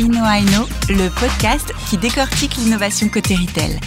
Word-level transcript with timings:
InnoAino, 0.00 0.66
le 0.88 1.08
podcast 1.08 1.72
qui 1.88 1.96
décortique 1.96 2.56
l'innovation 2.56 3.08
côté 3.08 3.36
retail. 3.36 3.78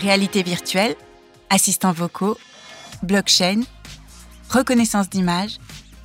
Réalité 0.00 0.42
virtuelle, 0.42 0.96
assistants 1.50 1.92
vocaux, 1.92 2.38
blockchain, 3.02 3.60
reconnaissance 4.48 5.10
d'image, 5.10 5.58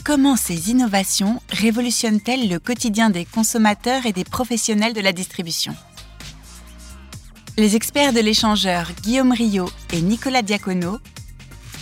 comment 0.04 0.36
ces 0.36 0.72
innovations 0.72 1.42
révolutionnent-elles 1.52 2.50
le 2.50 2.60
quotidien 2.60 3.10
des 3.10 3.24
consommateurs 3.24 4.06
et 4.06 4.12
des 4.12 4.26
professionnels 4.26 4.94
de 4.94 5.02
la 5.02 5.14
distribution? 5.14 5.74
Les 7.58 7.78
experts 7.78 8.12
de 8.12 8.20
l'échangeur 8.20 8.92
Guillaume 9.04 9.32
Rio 9.32 9.70
et 9.94 10.02
Nicolas 10.02 10.42
Diacono, 10.42 11.00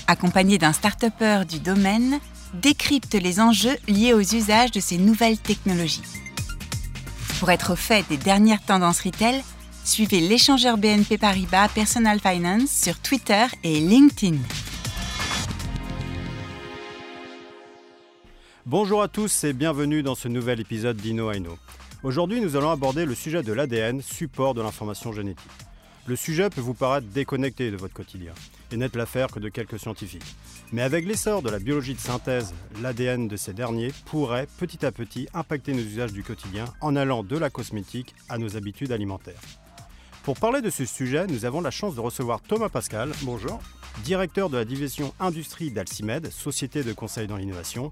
accompagnés 0.05 0.59
d'un 0.59 0.73
start 0.73 1.05
du 1.47 1.59
domaine, 1.59 2.19
décrypte 2.53 3.15
les 3.15 3.39
enjeux 3.39 3.75
liés 3.87 4.13
aux 4.13 4.21
usages 4.21 4.71
de 4.71 4.79
ces 4.79 4.97
nouvelles 4.97 5.39
technologies. 5.39 6.03
Pour 7.39 7.49
être 7.51 7.73
au 7.73 7.75
fait 7.75 8.05
des 8.09 8.17
dernières 8.17 8.63
tendances 8.63 9.01
retail, 9.01 9.43
suivez 9.83 10.19
l'échangeur 10.19 10.77
BNP 10.77 11.17
Paribas 11.17 11.67
Personal 11.69 12.19
Finance 12.19 12.69
sur 12.69 12.99
Twitter 12.99 13.45
et 13.63 13.79
LinkedIn. 13.79 14.37
Bonjour 18.65 19.01
à 19.01 19.07
tous 19.07 19.43
et 19.43 19.51
bienvenue 19.51 20.03
dans 20.03 20.15
ce 20.15 20.29
nouvel 20.29 20.61
épisode 20.61 20.97
d'Inno 20.97 21.31
Aujourd'hui, 22.03 22.39
nous 22.39 22.55
allons 22.55 22.71
aborder 22.71 23.05
le 23.05 23.15
sujet 23.15 23.43
de 23.43 23.51
l'ADN, 23.51 24.01
support 24.01 24.53
de 24.53 24.61
l'information 24.61 25.11
génétique. 25.11 25.51
Le 26.05 26.15
sujet 26.15 26.49
peut 26.49 26.61
vous 26.61 26.73
paraître 26.73 27.07
déconnecté 27.07 27.71
de 27.71 27.77
votre 27.77 27.93
quotidien 27.93 28.33
et 28.73 28.77
n'être 28.77 28.95
l'affaire 28.95 29.27
que 29.27 29.39
de 29.39 29.49
quelques 29.49 29.79
scientifiques. 29.79 30.35
Mais 30.71 30.81
avec 30.81 31.05
l'essor 31.05 31.41
de 31.41 31.49
la 31.49 31.59
biologie 31.59 31.93
de 31.93 31.99
synthèse, 31.99 32.53
l'ADN 32.81 33.27
de 33.27 33.37
ces 33.37 33.53
derniers 33.53 33.91
pourrait 34.05 34.47
petit 34.57 34.85
à 34.85 34.91
petit 34.91 35.27
impacter 35.33 35.73
nos 35.73 35.81
usages 35.81 36.11
du 36.11 36.23
quotidien 36.23 36.65
en 36.81 36.95
allant 36.95 37.23
de 37.23 37.37
la 37.37 37.49
cosmétique 37.49 38.15
à 38.29 38.37
nos 38.37 38.57
habitudes 38.57 38.91
alimentaires. 38.91 39.41
Pour 40.23 40.39
parler 40.39 40.61
de 40.61 40.69
ce 40.69 40.85
sujet, 40.85 41.27
nous 41.27 41.45
avons 41.45 41.61
la 41.61 41.71
chance 41.71 41.95
de 41.95 41.99
recevoir 41.99 42.41
Thomas 42.41 42.69
Pascal, 42.69 43.11
bonjour, 43.23 43.59
directeur 44.03 44.49
de 44.49 44.57
la 44.57 44.65
division 44.65 45.13
industrie 45.19 45.69
d'Alcimed, 45.69 46.31
société 46.31 46.83
de 46.83 46.93
conseil 46.93 47.27
dans 47.27 47.37
l'innovation, 47.37 47.91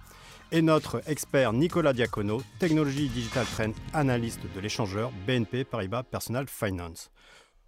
et 0.51 0.61
notre 0.61 1.01
expert 1.07 1.53
Nicolas 1.53 1.93
Diacono, 1.93 2.41
technologie 2.59 3.09
digital 3.09 3.45
trend, 3.45 3.73
analyste 3.93 4.41
de 4.55 4.59
l'échangeur 4.59 5.11
BNP 5.27 5.63
Paribas 5.63 6.03
Personal 6.03 6.47
Finance. 6.47 7.11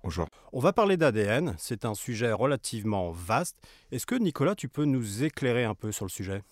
Bonjour. 0.04 0.28
On 0.56 0.60
va 0.60 0.72
parler 0.72 0.98
d'ADN, 0.98 1.56
c'est 1.58 1.84
un 1.84 1.96
sujet 1.96 2.32
relativement 2.32 3.10
vaste. 3.10 3.58
Est-ce 3.92 4.06
que 4.06 4.14
Nicolas, 4.14 4.54
tu 4.54 4.70
peux 4.70 4.86
nous 4.86 5.24
éclairer 5.24 5.64
un 5.64 5.74
peu 5.74 5.92
sur 5.92 6.06
le 6.06 6.12
sujet? 6.12 6.44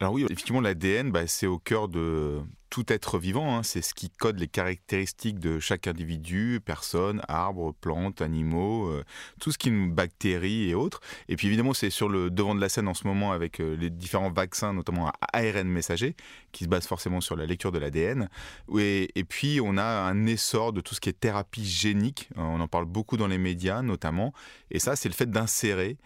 Alors 0.00 0.14
oui, 0.14 0.24
effectivement, 0.24 0.62
l'ADN, 0.62 1.12
bah, 1.12 1.26
c'est 1.26 1.46
au 1.46 1.58
cœur 1.58 1.88
de 1.88 2.40
tout 2.72 2.90
être 2.90 3.18
vivant. 3.18 3.54
Hein. 3.54 3.62
C'est 3.62 3.82
ce 3.82 3.92
qui 3.92 4.08
code 4.08 4.40
les 4.40 4.48
caractéristiques 4.48 5.38
de 5.38 5.60
chaque 5.60 5.86
individu, 5.86 6.58
personne, 6.64 7.20
arbre, 7.28 7.74
plante, 7.78 8.22
animaux, 8.22 8.88
euh, 8.88 9.04
tout 9.42 9.52
ce 9.52 9.58
qui 9.58 9.70
nous 9.70 9.92
bactéries 9.92 10.70
et 10.70 10.74
autres. 10.74 11.02
Et 11.28 11.36
puis 11.36 11.48
évidemment, 11.48 11.74
c'est 11.74 11.90
sur 11.90 12.08
le 12.08 12.30
devant 12.30 12.54
de 12.54 12.62
la 12.62 12.70
scène 12.70 12.88
en 12.88 12.94
ce 12.94 13.06
moment 13.06 13.32
avec 13.32 13.60
euh, 13.60 13.76
les 13.76 13.90
différents 13.90 14.30
vaccins, 14.30 14.72
notamment 14.72 15.08
à 15.08 15.12
ARN 15.34 15.68
messager, 15.68 16.16
qui 16.52 16.64
se 16.64 16.70
basent 16.70 16.86
forcément 16.86 17.20
sur 17.20 17.36
la 17.36 17.44
lecture 17.44 17.72
de 17.72 17.78
l'ADN. 17.78 18.30
Et, 18.78 19.10
et, 19.16 19.24
puis, 19.24 19.60
on 19.62 19.76
a 19.76 19.84
un 19.84 20.24
essor 20.24 20.72
de 20.72 20.80
tout 20.80 20.94
ce 20.94 21.00
qui 21.02 21.10
est 21.10 21.20
thérapie 21.20 21.66
génique. 21.66 22.30
Euh, 22.38 22.40
on 22.40 22.58
en 22.58 22.68
parle 22.68 22.86
beaucoup 22.86 23.18
dans 23.18 23.28
les 23.28 23.38
médias, 23.38 23.82
notamment. 23.82 24.32
Et 24.70 24.78
ça, 24.78 24.96
c'est 24.96 25.10
le 25.10 25.14
fait 25.14 25.30
d'insérer 25.30 25.98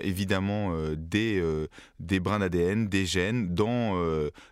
évidemment 0.00 0.74
des 0.96 1.50
brins 2.20 2.38
d'ADN, 2.38 2.88
des 2.88 3.04
gènes 3.04 3.54
dans 3.54 4.02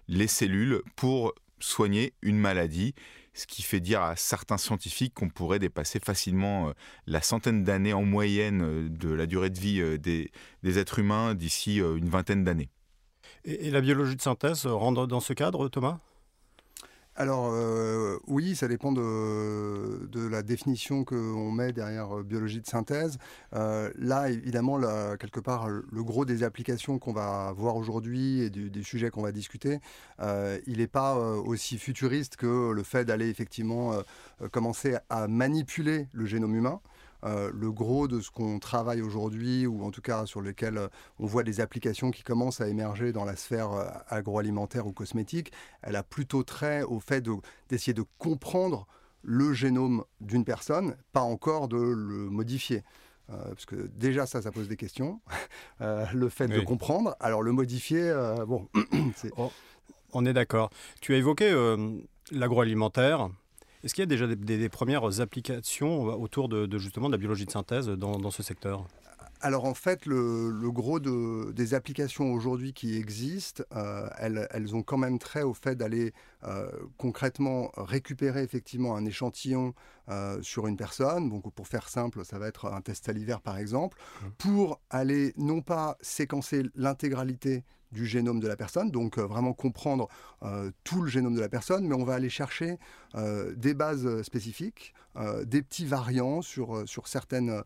les 0.06 0.26
cellules 0.26 0.82
pour 0.94 1.32
soigner 1.62 2.14
une 2.22 2.38
maladie, 2.38 2.94
ce 3.34 3.46
qui 3.46 3.62
fait 3.62 3.80
dire 3.80 4.02
à 4.02 4.16
certains 4.16 4.58
scientifiques 4.58 5.14
qu'on 5.14 5.28
pourrait 5.28 5.58
dépasser 5.58 6.00
facilement 6.00 6.68
euh, 6.68 6.72
la 7.06 7.22
centaine 7.22 7.64
d'années 7.64 7.92
en 7.92 8.02
moyenne 8.02 8.62
euh, 8.62 8.88
de 8.88 9.08
la 9.08 9.26
durée 9.26 9.50
de 9.50 9.58
vie 9.58 9.80
euh, 9.80 9.96
des, 9.96 10.30
êtres 10.78 10.98
humains 10.98 11.34
d'ici 11.34 11.76
une 11.78 12.08
vingtaine 12.08 12.44
d'années. 12.44 12.70
Et, 13.44 13.70
la 13.70 13.80
biologie 13.80 14.16
de 14.16 14.22
synthèse 14.22 14.66
rentre 14.66 15.06
dans 15.06 15.20
ce 15.20 15.32
cadre, 15.32 15.68
Thomas? 15.68 15.98
Alors 17.14 17.50
euh, 17.52 18.18
oui, 18.26 18.56
ça 18.56 18.68
dépend 18.68 18.90
de, 18.90 20.28
la 20.30 20.42
définition 20.42 21.04
qu'on 21.04 21.50
met 21.50 21.72
derrière 21.72 22.18
euh, 22.18 22.22
biologie 22.22 22.62
de 22.62 22.66
synthèse. 22.66 23.18
Euh, 23.54 23.90
là, 23.96 24.30
évidemment, 24.30 24.80
quelque 25.18 25.40
part, 25.40 25.68
le 25.68 26.04
gros 26.04 26.24
des 26.24 26.42
applications 26.42 26.98
qu'on 26.98 27.12
va 27.12 27.52
voir 27.54 27.76
aujourd'hui 27.76 28.40
et 28.40 28.50
des 28.50 28.82
sujets 28.82 29.10
qu'on 29.10 29.22
va 29.22 29.32
discuter, 29.32 29.78
il 30.66 30.78
n'est 30.78 30.86
pas 30.86 31.16
aussi 31.16 31.78
futuriste 31.78 32.36
que 32.36 32.72
le 32.72 32.82
fait 32.82 33.04
d'aller 33.04 33.28
effectivement 33.28 33.92
commencer 34.50 34.96
à 35.10 35.28
manipuler 35.28 36.08
le 36.12 36.26
génome 36.26 36.54
humain. 36.54 36.80
Euh, 37.24 37.50
le 37.54 37.70
gros 37.70 38.08
de 38.08 38.20
ce 38.20 38.30
qu'on 38.30 38.58
travaille 38.58 39.00
aujourd'hui, 39.00 39.66
ou 39.66 39.84
en 39.84 39.90
tout 39.90 40.00
cas 40.00 40.26
sur 40.26 40.40
lequel 40.40 40.76
euh, 40.76 40.88
on 41.20 41.26
voit 41.26 41.44
des 41.44 41.60
applications 41.60 42.10
qui 42.10 42.22
commencent 42.22 42.60
à 42.60 42.68
émerger 42.68 43.12
dans 43.12 43.24
la 43.24 43.36
sphère 43.36 43.72
euh, 43.72 43.86
agroalimentaire 44.08 44.86
ou 44.86 44.92
cosmétique, 44.92 45.52
elle 45.82 45.94
a 45.94 46.02
plutôt 46.02 46.42
trait 46.42 46.82
au 46.82 46.98
fait 46.98 47.24
d'essayer 47.68 47.94
de, 47.94 48.04
comprendre 48.18 48.86
le 49.22 49.52
génome 49.52 50.04
d'une 50.20 50.44
personne, 50.44 50.96
pas 51.12 51.20
encore 51.20 51.68
de 51.68 51.76
le 51.76 52.28
modifier. 52.28 52.82
parce 53.28 53.66
que 53.66 53.88
déjà 53.94 54.26
ça, 54.26 54.42
ça 54.42 54.50
pose 54.50 54.68
des 54.68 54.76
questions. 54.76 55.20
le 55.80 56.28
fait 56.28 56.48
de 56.48 56.60
comprendre, 56.60 57.16
alors 57.20 57.42
le 57.42 57.52
modifier, 57.52 58.12
bon, 58.48 58.68
oh, 59.36 59.52
on 60.12 60.26
est 60.26 60.32
d'accord. 60.32 60.70
Tu 61.00 61.14
as 61.14 61.18
évoqué 61.18 61.54
l'agroalimentaire. 62.32 63.30
Est-ce 63.84 63.94
qu'il 63.94 64.02
y 64.02 64.04
a 64.04 64.06
déjà 64.06 64.26
des, 64.28 64.68
premières 64.68 65.20
applications 65.20 66.04
autour 66.04 66.48
de, 66.48 66.78
justement 66.78 67.08
de 67.08 67.12
la 67.12 67.18
biologie 67.18 67.46
de 67.46 67.50
synthèse 67.50 67.88
dans, 67.88 68.30
ce 68.30 68.42
secteur? 68.42 68.86
Alors 69.42 69.64
en 69.64 69.74
fait, 69.74 70.06
le, 70.06 70.70
gros 70.70 71.00
des 71.00 71.74
applications 71.74 72.32
aujourd'hui 72.32 72.72
qui 72.72 72.96
existent, 72.96 73.64
euh, 73.74 74.08
elles, 74.18 74.74
ont 74.74 74.82
quand 74.82 74.96
même 74.96 75.18
trait 75.18 75.42
au 75.42 75.52
fait 75.52 75.74
d'aller 75.74 76.12
euh, 76.44 76.70
concrètement 76.96 77.72
récupérer 77.76 78.42
effectivement 78.42 78.96
un 78.96 79.04
échantillon 79.04 79.74
euh, 80.08 80.40
sur 80.42 80.68
une 80.68 80.76
personne. 80.76 81.28
Donc 81.28 81.52
pour 81.52 81.66
faire 81.66 81.88
simple, 81.88 82.24
ça 82.24 82.38
va 82.38 82.46
être 82.46 82.72
un 82.72 82.80
test 82.80 83.04
salivaire 83.04 83.40
par 83.40 83.58
exemple, 83.58 83.98
mmh. 83.98 84.26
pour 84.38 84.80
aller 84.90 85.34
non 85.36 85.60
pas 85.60 85.98
séquencer 86.00 86.62
l'intégralité 86.76 87.64
du 87.90 88.06
génome 88.06 88.40
de 88.40 88.48
la 88.48 88.56
personne, 88.56 88.90
donc 88.90 89.18
vraiment 89.18 89.52
comprendre 89.52 90.08
tout 90.82 91.02
le 91.02 91.10
génome 91.10 91.34
de 91.34 91.40
la 91.40 91.50
personne, 91.50 91.86
mais 91.86 91.94
on 91.94 92.04
va 92.04 92.14
aller 92.14 92.30
chercher 92.30 92.78
des 93.54 93.74
bases 93.74 94.22
spécifiques, 94.22 94.94
des 95.44 95.62
petits 95.62 95.86
variants 95.86 96.42
sur, 96.42 96.88
sur, 96.88 97.06
certaines, 97.08 97.62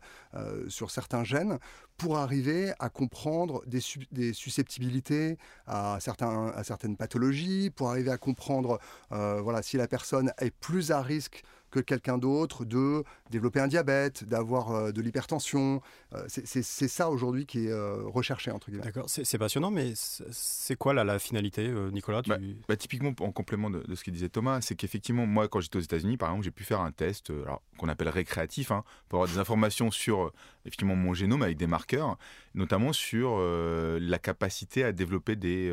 sur 0.67 0.91
certains 0.91 1.23
gènes, 1.23 1.59
pour 1.97 2.17
arriver 2.17 2.73
à 2.79 2.89
comprendre 2.89 3.63
des, 3.65 3.79
des 4.11 4.33
susceptibilités 4.33 5.37
à, 5.65 5.97
certains, 5.99 6.47
à 6.47 6.63
certaines 6.63 6.97
pathologies, 6.97 7.69
pour 7.69 7.89
arriver 7.89 8.11
à 8.11 8.17
comprendre 8.17 8.79
voilà, 9.09 9.61
si 9.61 9.77
la 9.77 9.87
personne 9.87 10.31
est 10.39 10.51
plus 10.51 10.91
à 10.91 11.01
risque 11.01 11.43
que 11.71 11.79
quelqu'un 11.79 12.17
d'autre 12.17 12.65
de 12.65 13.03
développer 13.29 13.59
un 13.59 13.67
diabète, 13.67 14.23
d'avoir 14.23 14.71
euh, 14.71 14.91
de 14.91 15.01
l'hypertension. 15.01 15.81
Euh, 16.13 16.25
c'est 16.27 16.87
ça 16.87 17.09
aujourd'hui 17.09 17.45
qui 17.45 17.67
est 17.67 17.71
euh, 17.71 18.03
recherché, 18.05 18.51
entre 18.51 18.69
guillemets. 18.69 18.85
D'accord, 18.85 19.05
c'est 19.07 19.37
passionnant, 19.37 19.71
mais 19.71 19.93
c'est 19.95 20.77
quoi 20.77 20.93
là, 20.93 21.03
la 21.03 21.19
finalité, 21.19 21.69
Nicolas 21.91 22.21
bah, 22.25 22.37
bah, 22.67 22.75
Typiquement, 22.75 23.13
en 23.19 23.31
complément 23.31 23.69
de, 23.69 23.83
ce 23.95 24.03
que 24.03 24.11
disait 24.11 24.29
Thomas, 24.29 24.61
c'est 24.61 24.75
qu'effectivement, 24.75 25.25
moi, 25.25 25.47
quand 25.47 25.59
j'étais 25.59 25.77
aux 25.77 25.81
États-Unis, 25.81 26.17
par 26.17 26.29
exemple, 26.29 26.45
j'ai 26.45 26.51
pu 26.51 26.63
faire 26.63 26.81
un 26.81 26.91
test 26.91 27.31
qu'on 27.77 27.89
appelle 27.89 28.09
récréatif, 28.09 28.71
hein, 28.71 28.83
pour 29.09 29.19
avoir 29.19 29.33
des 29.33 29.39
informations 29.39 29.91
sur 29.91 30.31
effectivement 30.65 30.95
mon 30.95 31.13
génome 31.13 31.41
avec 31.41 31.57
des 31.57 31.67
marqueurs, 31.67 32.17
notamment 32.55 32.93
sur 32.93 33.39
la 33.39 34.19
capacité 34.19 34.83
à 34.83 34.91
développer 34.91 35.35
des, 35.35 35.69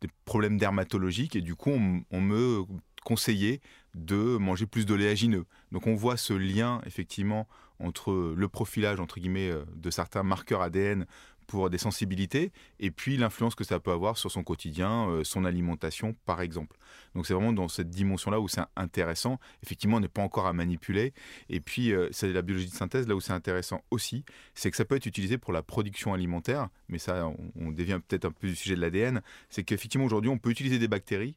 des 0.00 0.08
problèmes 0.24 0.58
dermatologiques. 0.58 1.36
Et 1.36 1.40
du 1.40 1.54
coup, 1.54 1.70
on, 1.70 2.02
on 2.10 2.20
me 2.20 2.64
conseillait 3.04 3.60
de 3.94 4.36
manger 4.38 4.66
plus 4.66 4.86
d'oléagineux. 4.86 5.46
Donc 5.70 5.86
on 5.86 5.94
voit 5.94 6.16
ce 6.16 6.32
lien 6.32 6.80
effectivement 6.86 7.46
entre 7.78 8.34
le 8.36 8.48
profilage 8.48 9.00
entre 9.00 9.20
guillemets 9.20 9.50
euh, 9.50 9.64
de 9.74 9.90
certains 9.90 10.22
marqueurs 10.22 10.62
ADN 10.62 11.06
pour 11.46 11.70
des 11.70 11.78
sensibilités 11.78 12.52
et 12.80 12.90
puis 12.90 13.16
l'influence 13.16 13.54
que 13.54 13.64
ça 13.64 13.78
peut 13.78 13.90
avoir 13.90 14.16
sur 14.16 14.30
son 14.30 14.42
quotidien, 14.42 15.08
euh, 15.08 15.24
son 15.24 15.44
alimentation 15.44 16.16
par 16.24 16.40
exemple. 16.40 16.76
Donc 17.14 17.26
c'est 17.26 17.34
vraiment 17.34 17.52
dans 17.52 17.68
cette 17.68 17.90
dimension-là 17.90 18.40
où 18.40 18.48
c'est 18.48 18.62
intéressant. 18.76 19.38
Effectivement, 19.62 19.98
on 19.98 20.00
n'est 20.00 20.08
pas 20.08 20.22
encore 20.22 20.46
à 20.46 20.52
manipuler. 20.52 21.12
Et 21.48 21.60
puis 21.60 21.92
euh, 21.92 22.08
c'est 22.12 22.32
la 22.32 22.42
biologie 22.42 22.68
de 22.68 22.74
synthèse 22.74 23.06
là 23.06 23.14
où 23.14 23.20
c'est 23.20 23.32
intéressant 23.32 23.82
aussi, 23.90 24.24
c'est 24.54 24.70
que 24.70 24.76
ça 24.76 24.84
peut 24.84 24.96
être 24.96 25.06
utilisé 25.06 25.38
pour 25.38 25.52
la 25.52 25.62
production 25.62 26.14
alimentaire, 26.14 26.68
mais 26.88 26.98
ça 26.98 27.26
on, 27.26 27.36
on 27.56 27.70
dévient 27.70 28.00
peut-être 28.06 28.24
un 28.24 28.32
peu 28.32 28.48
du 28.48 28.56
sujet 28.56 28.74
de 28.74 28.80
l'ADN, 28.80 29.22
c'est 29.50 29.64
qu'effectivement 29.64 30.06
aujourd'hui 30.06 30.30
on 30.30 30.38
peut 30.38 30.50
utiliser 30.50 30.78
des 30.78 30.88
bactéries 30.88 31.36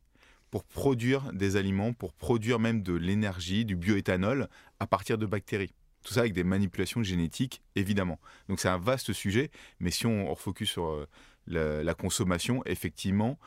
pour 0.51 0.63
produire 0.63 1.31
des 1.33 1.55
aliments, 1.55 1.93
pour 1.93 2.13
produire 2.13 2.59
même 2.59 2.81
de 2.81 2.93
l'énergie, 2.93 3.65
du 3.65 3.75
bioéthanol 3.75 4.49
à 4.79 4.87
partir 4.87 5.17
de 5.17 5.25
bactéries. 5.25 5.73
Tout 6.03 6.13
ça 6.13 6.21
avec 6.21 6.33
des 6.33 6.43
manipulations 6.43 7.03
génétiques, 7.03 7.61
évidemment. 7.75 8.19
Donc 8.47 8.59
c'est 8.59 8.69
un 8.69 8.77
vaste 8.77 9.11
sujet, 9.13 9.51
mais 9.79 9.91
si 9.91 10.05
on 10.05 10.29
refocus 10.29 10.69
sur 10.69 10.85
euh, 10.85 11.07
la, 11.47 11.93
consommation, 11.93 12.63
effectivement, 12.65 13.37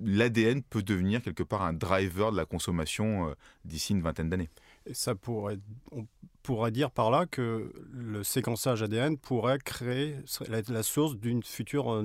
l'ADN 0.00 0.62
peut 0.62 0.82
devenir 0.82 1.22
quelque 1.22 1.42
part 1.42 1.62
un 1.62 1.72
driver 1.72 2.32
de 2.32 2.36
la 2.36 2.46
consommation 2.46 3.34
d'ici 3.64 3.92
une 3.92 4.02
vingtaine 4.02 4.28
d'années. 4.28 4.48
Ça 4.92 5.14
pourrait, 5.14 5.58
on 5.92 6.06
pourrait 6.42 6.70
dire 6.70 6.90
par 6.90 7.10
là 7.10 7.26
que 7.26 7.72
le 7.92 8.24
séquençage 8.24 8.82
ADN 8.82 9.18
pourrait 9.18 9.58
créer 9.58 10.16
la, 10.48 10.62
la 10.68 10.82
source 10.82 11.16
d'une 11.16 11.42
future 11.42 12.02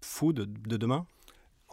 food 0.00 0.52
de 0.66 0.76
demain? 0.76 1.06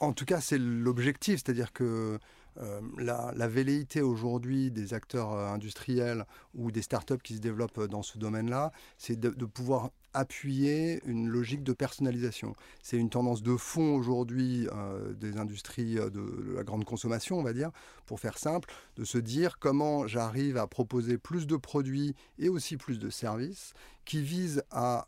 En 0.03 0.11
tout 0.11 0.25
cas, 0.25 0.41
c'est 0.41 0.57
l'objectif, 0.57 1.35
c'est-à-dire 1.35 1.71
que 1.71 2.19
euh, 2.59 2.81
la, 2.97 3.47
velléité 3.47 4.01
aujourd'hui 4.01 4.69
des 4.69 4.93
acteurs 4.93 5.31
euh, 5.31 5.47
industriels 5.47 6.25
ou 6.55 6.71
des 6.71 6.81
startups 6.81 7.21
qui 7.23 7.35
se 7.35 7.39
développent 7.39 7.77
euh, 7.77 7.87
dans 7.87 8.03
ce 8.03 8.17
domaine-là, 8.17 8.73
c'est 8.97 9.17
de, 9.17 9.29
pouvoir 9.45 9.91
appuyer 10.13 11.01
une 11.05 11.29
logique 11.29 11.63
de 11.63 11.71
personnalisation. 11.71 12.53
C'est 12.81 12.97
une 12.97 13.09
tendance 13.09 13.43
de 13.43 13.55
fond 13.55 13.95
aujourd'hui 13.95 14.67
des 15.15 15.37
industries 15.37 15.95
de, 15.95 16.53
la 16.53 16.63
grande 16.63 16.85
consommation, 16.85 17.39
on 17.39 17.43
va 17.43 17.53
dire, 17.53 17.71
pour 18.05 18.19
faire 18.19 18.37
simple, 18.37 18.69
de 18.97 19.05
se 19.05 19.17
dire 19.17 19.57
comment 19.57 20.05
j'arrive 20.05 20.57
à 20.57 20.67
proposer 20.67 21.17
plus 21.17 21.47
de 21.47 21.55
produits 21.55 22.13
et 22.37 22.49
aussi 22.49 22.77
plus 22.77 22.99
de 22.99 23.09
services 23.09 23.73
qui 24.05 24.21
visent 24.21 24.63
à 24.69 25.07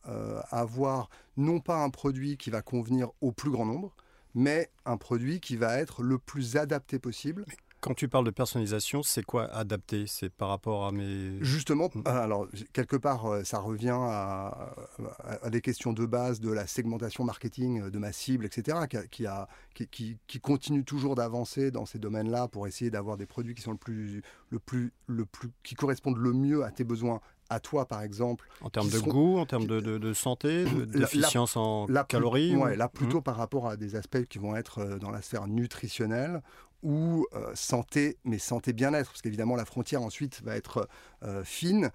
avoir 0.49 1.09
non 1.37 1.59
pas 1.59 1.83
un 1.83 1.91
produit 1.91 2.37
qui 2.37 2.49
va 2.49 2.63
convenir 2.63 3.09
au 3.21 3.31
plus 3.31 3.51
grand 3.51 3.65
nombre, 3.65 3.95
mais 4.35 4.69
un 4.85 4.97
produit 4.97 5.39
qui 5.39 5.55
va 5.55 5.79
être 5.79 6.03
le 6.03 6.19
plus 6.19 6.57
adapté 6.57 6.99
possible. 6.99 7.45
Quand 7.85 7.93
tu 7.93 8.07
parles 8.07 8.25
de 8.25 8.31
personnalisation, 8.31 9.03
c'est 9.03 9.23
quoi 9.23 9.45
adapté 9.53 10.05
C'est 10.07 10.31
par 10.31 10.49
rapport 10.49 10.87
à 10.87 10.91
mes... 10.91 11.37
Justement, 11.41 11.91
mm. 11.93 12.01
alors 12.07 12.47
quelque 12.73 12.95
part, 12.95 13.27
euh, 13.27 13.43
ça 13.43 13.59
revient 13.59 13.95
à, 13.95 14.73
des 15.51 15.61
questions 15.61 15.93
de 15.93 16.05
base 16.07 16.39
de 16.39 16.51
la 16.51 16.65
segmentation 16.65 17.23
marketing 17.23 17.83
euh, 17.83 17.89
de 17.91 17.99
ma 17.99 18.11
cible, 18.11 18.45
etc., 18.45 18.79
qui, 19.11 19.27
a, 19.27 19.47
qui, 19.75 20.17
qui, 20.25 20.39
continue 20.39 20.83
toujours 20.83 21.13
d'avancer 21.13 21.69
dans 21.69 21.85
ces 21.85 21.99
domaines-là 21.99 22.47
pour 22.47 22.65
essayer 22.65 22.89
d'avoir 22.89 23.17
des 23.17 23.27
produits 23.27 23.53
qui 23.53 23.61
sont 23.61 23.73
le 23.73 23.77
plus, 23.77 24.23
le 24.49 24.57
plus, 24.57 24.91
le 25.05 25.25
plus, 25.25 25.51
qui 25.61 25.75
correspondent 25.75 26.17
le 26.17 26.33
mieux 26.33 26.63
à 26.63 26.71
tes 26.71 26.85
besoins 26.85 27.21
à 27.49 27.59
toi, 27.59 27.85
par 27.85 28.01
exemple. 28.01 28.47
En 28.61 28.69
termes 28.69 28.89
de 28.89 28.99
goût, 28.99 29.37
en 29.37 29.45
termes 29.45 29.67
de, 29.67 29.79
de, 29.79 30.13
santé, 30.13 30.65
d'efficience 30.65 31.57
en 31.57 31.87
calories 32.07 32.55
Ouais, 32.55 32.75
là, 32.75 32.87
plutôt 32.87 33.19
mmh. 33.19 33.23
par 33.23 33.37
rapport 33.37 33.67
à 33.67 33.77
des 33.77 33.95
aspects 33.95 34.25
qui 34.25 34.37
vont 34.37 34.55
être 34.55 34.79
euh, 34.79 34.97
dans 34.97 35.11
la 35.11 35.21
sphère 35.21 35.47
nutritionnelle 35.47 36.41
ou 36.85 37.25
euh, 37.33 37.51
santé, 37.55 38.19
mais 38.25 38.37
santé 38.37 38.71
bien-être, 38.71 39.09
parce 39.09 39.23
qu'évidemment 39.23 39.55
la 39.55 39.65
frontière 39.65 40.03
ensuite 40.03 40.43
va 40.43 40.55
être 40.55 40.87
euh, 41.23 41.43
fine 41.43 41.89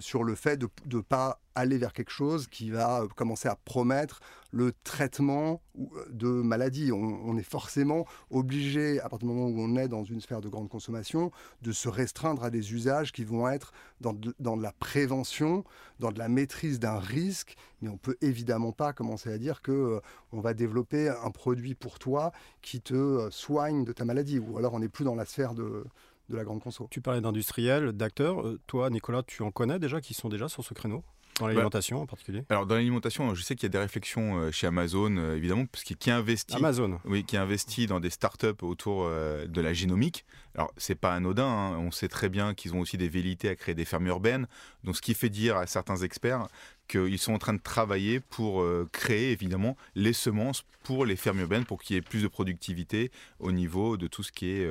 sur 0.00 0.24
le 0.24 0.34
fait 0.34 0.56
de 0.56 0.68
ne 0.92 1.00
pas 1.00 1.40
aller 1.54 1.78
vers 1.78 1.92
quelque 1.92 2.10
chose 2.10 2.46
qui 2.48 2.70
va 2.70 3.04
commencer 3.16 3.48
à 3.48 3.56
promettre 3.56 4.20
le 4.52 4.72
traitement 4.84 5.62
de 6.10 6.28
maladies. 6.28 6.90
On, 6.92 7.36
est 7.36 7.42
forcément 7.42 8.04
obligé, 8.30 9.00
à 9.00 9.08
partir 9.08 9.28
du 9.28 9.34
moment 9.34 9.46
où 9.46 9.60
on 9.60 9.76
est 9.76 9.88
dans 9.88 10.04
une 10.04 10.20
sphère 10.20 10.40
de 10.40 10.48
grande 10.48 10.68
consommation, 10.68 11.30
de 11.62 11.72
se 11.72 11.88
restreindre 11.88 12.42
à 12.42 12.50
des 12.50 12.72
usages 12.72 13.12
qui 13.12 13.24
vont 13.24 13.48
être 13.48 13.72
dans 14.00 14.14
dans 14.40 14.56
de 14.56 14.62
la 14.62 14.72
prévention, 14.72 15.64
dans 16.00 16.10
de 16.10 16.18
la 16.18 16.28
maîtrise 16.28 16.80
d'un 16.80 16.98
risque, 16.98 17.56
mais 17.80 17.88
on 17.88 17.96
peut 17.96 18.16
évidemment 18.20 18.72
pas 18.72 18.92
commencer 18.92 19.32
à 19.32 19.38
dire 19.38 19.62
que 19.62 19.72
euh, 19.72 20.00
on 20.32 20.40
va 20.40 20.54
développer 20.54 21.08
un 21.08 21.30
produit 21.30 21.74
pour 21.74 21.98
toi 21.98 22.32
qui 22.62 22.80
te 22.80 22.94
euh, 22.94 23.30
soigne 23.30 23.84
de 23.84 23.92
ta 23.92 24.04
maladie, 24.04 24.19
ou 24.38 24.58
alors 24.58 24.74
on 24.74 24.80
n'est 24.80 24.88
plus 24.88 25.04
dans 25.04 25.14
la 25.14 25.24
sphère 25.24 25.54
de, 25.54 25.84
de 26.28 26.36
la 26.36 26.44
grande 26.44 26.60
conso. 26.60 26.88
Tu 26.90 27.00
parlais 27.00 27.20
d'industriels, 27.20 27.92
d'acteurs. 27.92 28.46
Euh, 28.46 28.58
toi, 28.66 28.90
Nicolas, 28.90 29.22
tu 29.22 29.42
en 29.42 29.50
connais 29.50 29.78
déjà 29.78 30.00
qui 30.00 30.14
sont 30.14 30.28
déjà 30.28 30.48
sur 30.48 30.64
ce 30.64 30.74
créneau 30.74 31.02
dans 31.38 31.46
bah, 31.46 31.52
l'alimentation 31.52 32.02
en 32.02 32.06
particulier? 32.06 32.44
Alors 32.48 32.66
dans 32.66 32.74
l'alimentation, 32.74 33.34
je 33.34 33.42
sais 33.42 33.54
qu'il 33.54 33.64
y 33.64 33.66
a 33.66 33.70
des 33.70 33.78
réflexions 33.78 34.38
euh, 34.38 34.50
chez 34.50 34.66
Amazon, 34.66 35.16
euh, 35.16 35.36
évidemment, 35.36 35.66
parce 35.66 35.84
qui, 35.84 35.96
qui 35.96 36.10
investit. 36.10 36.54
Amazon. 36.54 36.98
Oui, 37.04 37.24
qui 37.24 37.36
investit 37.36 37.86
dans 37.86 38.00
des 38.00 38.10
startups 38.10 38.62
autour 38.62 39.08
de 39.08 39.60
la 39.60 39.72
génomique. 39.72 40.24
Alors 40.54 40.72
c'est 40.76 40.94
pas 40.94 41.14
anodin. 41.14 41.46
Hein. 41.46 41.78
On 41.78 41.90
sait 41.90 42.08
très 42.08 42.28
bien 42.28 42.54
qu'ils 42.54 42.74
ont 42.74 42.80
aussi 42.80 42.96
des 42.96 43.08
velléités 43.08 43.48
à 43.48 43.56
créer 43.56 43.74
des 43.74 43.84
fermes 43.84 44.06
urbaines. 44.06 44.46
Donc 44.84 44.96
ce 44.96 45.02
qui 45.02 45.14
fait 45.14 45.30
dire 45.30 45.56
à 45.56 45.66
certains 45.66 45.96
experts 45.96 46.46
qu'ils 46.90 47.18
sont 47.18 47.32
en 47.32 47.38
train 47.38 47.54
de 47.54 47.62
travailler 47.62 48.20
pour 48.20 48.64
créer 48.92 49.32
évidemment 49.32 49.76
les 49.94 50.12
semences 50.12 50.64
pour 50.82 51.04
les 51.04 51.16
fermes 51.16 51.40
urbaines, 51.40 51.64
pour 51.64 51.82
qu'il 51.82 51.94
y 51.94 51.98
ait 51.98 52.02
plus 52.02 52.22
de 52.22 52.28
productivité 52.28 53.10
au 53.38 53.52
niveau 53.52 53.96
de 53.96 54.06
tout 54.06 54.22
ce 54.22 54.32
qui 54.32 54.50
est 54.50 54.68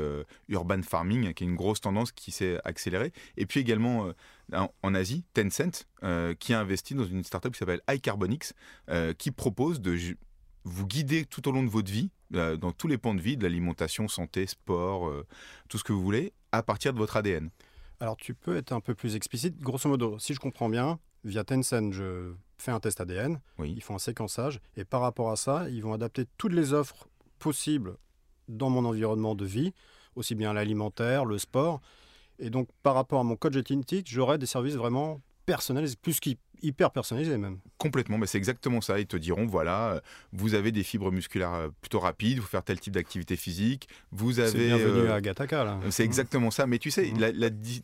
urban 0.47 0.81
farming, 0.81 1.33
qui 1.33 1.43
est 1.43 1.47
une 1.47 1.55
grosse 1.55 1.81
tendance 1.81 2.11
qui 2.11 2.31
s'est 2.31 2.59
accélérée. 2.65 3.13
Et 3.37 3.45
puis 3.45 3.59
également 3.59 4.11
en 4.53 4.95
Asie, 4.95 5.23
Tencent, 5.33 5.85
euh, 6.03 6.33
qui 6.33 6.53
a 6.53 6.59
investi 6.59 6.95
dans 6.95 7.05
une 7.05 7.23
startup 7.23 7.51
qui 7.51 7.59
s'appelle 7.59 7.81
iCarbonix, 7.89 8.53
euh, 8.89 9.13
qui 9.13 9.31
propose 9.31 9.81
de 9.81 9.97
vous 10.63 10.87
guider 10.87 11.25
tout 11.25 11.47
au 11.47 11.51
long 11.51 11.63
de 11.63 11.69
votre 11.69 11.91
vie, 11.91 12.09
euh, 12.35 12.57
dans 12.57 12.71
tous 12.71 12.87
les 12.87 12.97
points 12.97 13.15
de 13.15 13.21
vie, 13.21 13.37
de 13.37 13.43
l'alimentation, 13.43 14.07
santé, 14.07 14.47
sport, 14.47 15.11
tout 15.67 15.77
ce 15.77 15.83
que 15.83 15.93
vous 15.93 16.01
voulez, 16.01 16.33
à 16.51 16.63
partir 16.63 16.93
de 16.93 16.97
votre 16.97 17.17
ADN. 17.17 17.49
Alors 17.99 18.15
tu 18.15 18.33
peux 18.33 18.55
être 18.55 18.71
un 18.71 18.79
peu 18.79 18.95
plus 18.95 19.15
explicite. 19.15 19.59
Grosso 19.59 19.89
modo, 19.89 20.17
si 20.19 20.33
je 20.33 20.39
comprends 20.39 20.69
bien, 20.69 20.99
via 21.23 21.43
Tencent, 21.43 21.91
je 21.91 22.33
fais 22.57 22.71
un 22.71 22.79
test 22.79 23.01
ADN, 23.01 23.39
ils 23.59 23.81
font 23.81 23.95
un 23.95 23.99
séquençage, 23.99 24.59
et 24.75 24.85
par 24.85 25.01
rapport 25.01 25.31
à 25.31 25.35
ça, 25.35 25.69
ils 25.69 25.81
vont 25.81 25.93
adapter 25.93 26.25
toutes 26.37 26.53
les 26.53 26.73
offres 26.73 27.07
possibles 27.39 27.95
dans 28.47 28.69
mon 28.69 28.85
environnement 28.85 29.35
de 29.35 29.45
vie, 29.45 29.73
aussi 30.15 30.35
bien 30.35 30.53
l'alimentaire, 30.53 31.25
le 31.25 31.37
sport, 31.37 31.81
et 32.39 32.49
donc, 32.49 32.69
par 32.83 32.95
rapport 32.95 33.19
à 33.19 33.23
mon 33.23 33.35
code 33.35 33.65
génétique, 33.67 34.07
j'aurais 34.09 34.37
des 34.37 34.45
services 34.45 34.75
vraiment 34.75 35.21
personnalisés, 35.49 35.97
plus 35.99 36.19
qu'hyper 36.19 36.91
personnalisés 36.91 37.37
même. 37.37 37.57
Complètement, 37.79 38.19
mais 38.19 38.27
c'est 38.27 38.37
exactement 38.37 38.81
ça. 38.81 38.99
Ils 38.99 39.07
te 39.07 39.17
diront 39.17 39.47
voilà, 39.47 39.93
euh, 39.93 39.99
vous 40.31 40.53
avez 40.53 40.71
des 40.71 40.83
fibres 40.83 41.11
musculaires 41.11 41.53
euh, 41.53 41.69
plutôt 41.81 41.99
rapides, 41.99 42.37
vous 42.37 42.45
faire 42.45 42.63
tel 42.63 42.79
type 42.79 42.93
d'activité 42.93 43.35
physique, 43.35 43.89
vous 44.11 44.39
avez. 44.39 44.51
C'est 44.51 44.77
bienvenu 44.77 45.07
euh, 45.07 45.15
à 45.15 45.21
Gataka 45.21 45.63
là. 45.63 45.79
C'est 45.89 46.03
exactement 46.03 46.51
ça. 46.51 46.67
Mais 46.67 46.77
tu 46.77 46.91
sais, 46.91 47.11
mmh. 47.11 47.33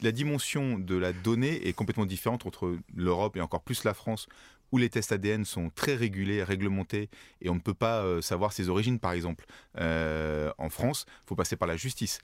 la, 0.01 0.11
dimension 0.11 0.77
de 0.77 0.95
la 0.95 1.11
donnée 1.11 1.67
est 1.67 1.73
complètement 1.73 2.05
différente 2.05 2.45
entre 2.45 2.77
l'Europe 2.95 3.35
et 3.35 3.41
encore 3.41 3.61
plus 3.61 3.83
la 3.83 3.95
France, 3.95 4.27
où 4.71 4.77
les 4.77 4.89
tests 4.89 5.11
ADN 5.11 5.43
sont 5.43 5.71
très 5.73 5.95
régulés, 5.95 6.43
réglementés, 6.43 7.09
et 7.41 7.49
on 7.49 7.55
ne 7.55 7.59
peut 7.59 7.73
pas 7.73 8.21
savoir 8.21 8.53
ses 8.53 8.69
origines, 8.69 8.99
par 8.99 9.13
exemple. 9.13 9.45
en 9.77 10.69
France, 10.69 11.05
il 11.07 11.27
faut 11.29 11.35
passer 11.35 11.55
par 11.55 11.67
la 11.67 11.77
justice. 11.77 12.19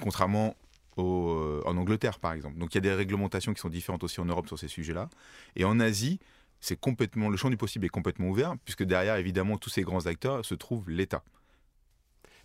contrairement 0.00 0.56
euh, 1.02 1.62
en 1.66 1.76
Angleterre, 1.76 2.18
par 2.18 2.32
exemple. 2.32 2.58
Donc 2.58 2.74
il 2.74 2.76
y 2.76 2.78
a 2.78 2.82
des 2.82 2.94
réglementations 2.94 3.52
qui 3.52 3.60
sont 3.60 3.68
différentes 3.68 4.04
aussi 4.04 4.20
en 4.20 4.24
Europe 4.24 4.46
sur 4.46 4.58
ces 4.58 4.68
sujets-là. 4.68 5.08
Et 5.56 5.64
en 5.64 5.80
Asie, 5.80 6.20
c'est 6.60 6.78
complètement 6.78 7.28
le 7.28 7.36
champ 7.36 7.50
du 7.50 7.56
possible 7.56 7.86
est 7.86 7.90
complètement 7.90 8.28
ouvert, 8.28 8.54
puisque 8.64 8.84
derrière, 8.84 9.16
évidemment, 9.16 9.56
tous 9.56 9.70
ces 9.70 9.82
grands 9.82 10.06
acteurs 10.06 10.44
se 10.44 10.54
trouve 10.54 10.88
l'État. 10.90 11.22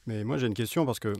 Mais 0.07 0.23
moi, 0.23 0.37
j'ai 0.37 0.47
une 0.47 0.53
question 0.53 0.85
parce 0.85 0.99
que 0.99 1.13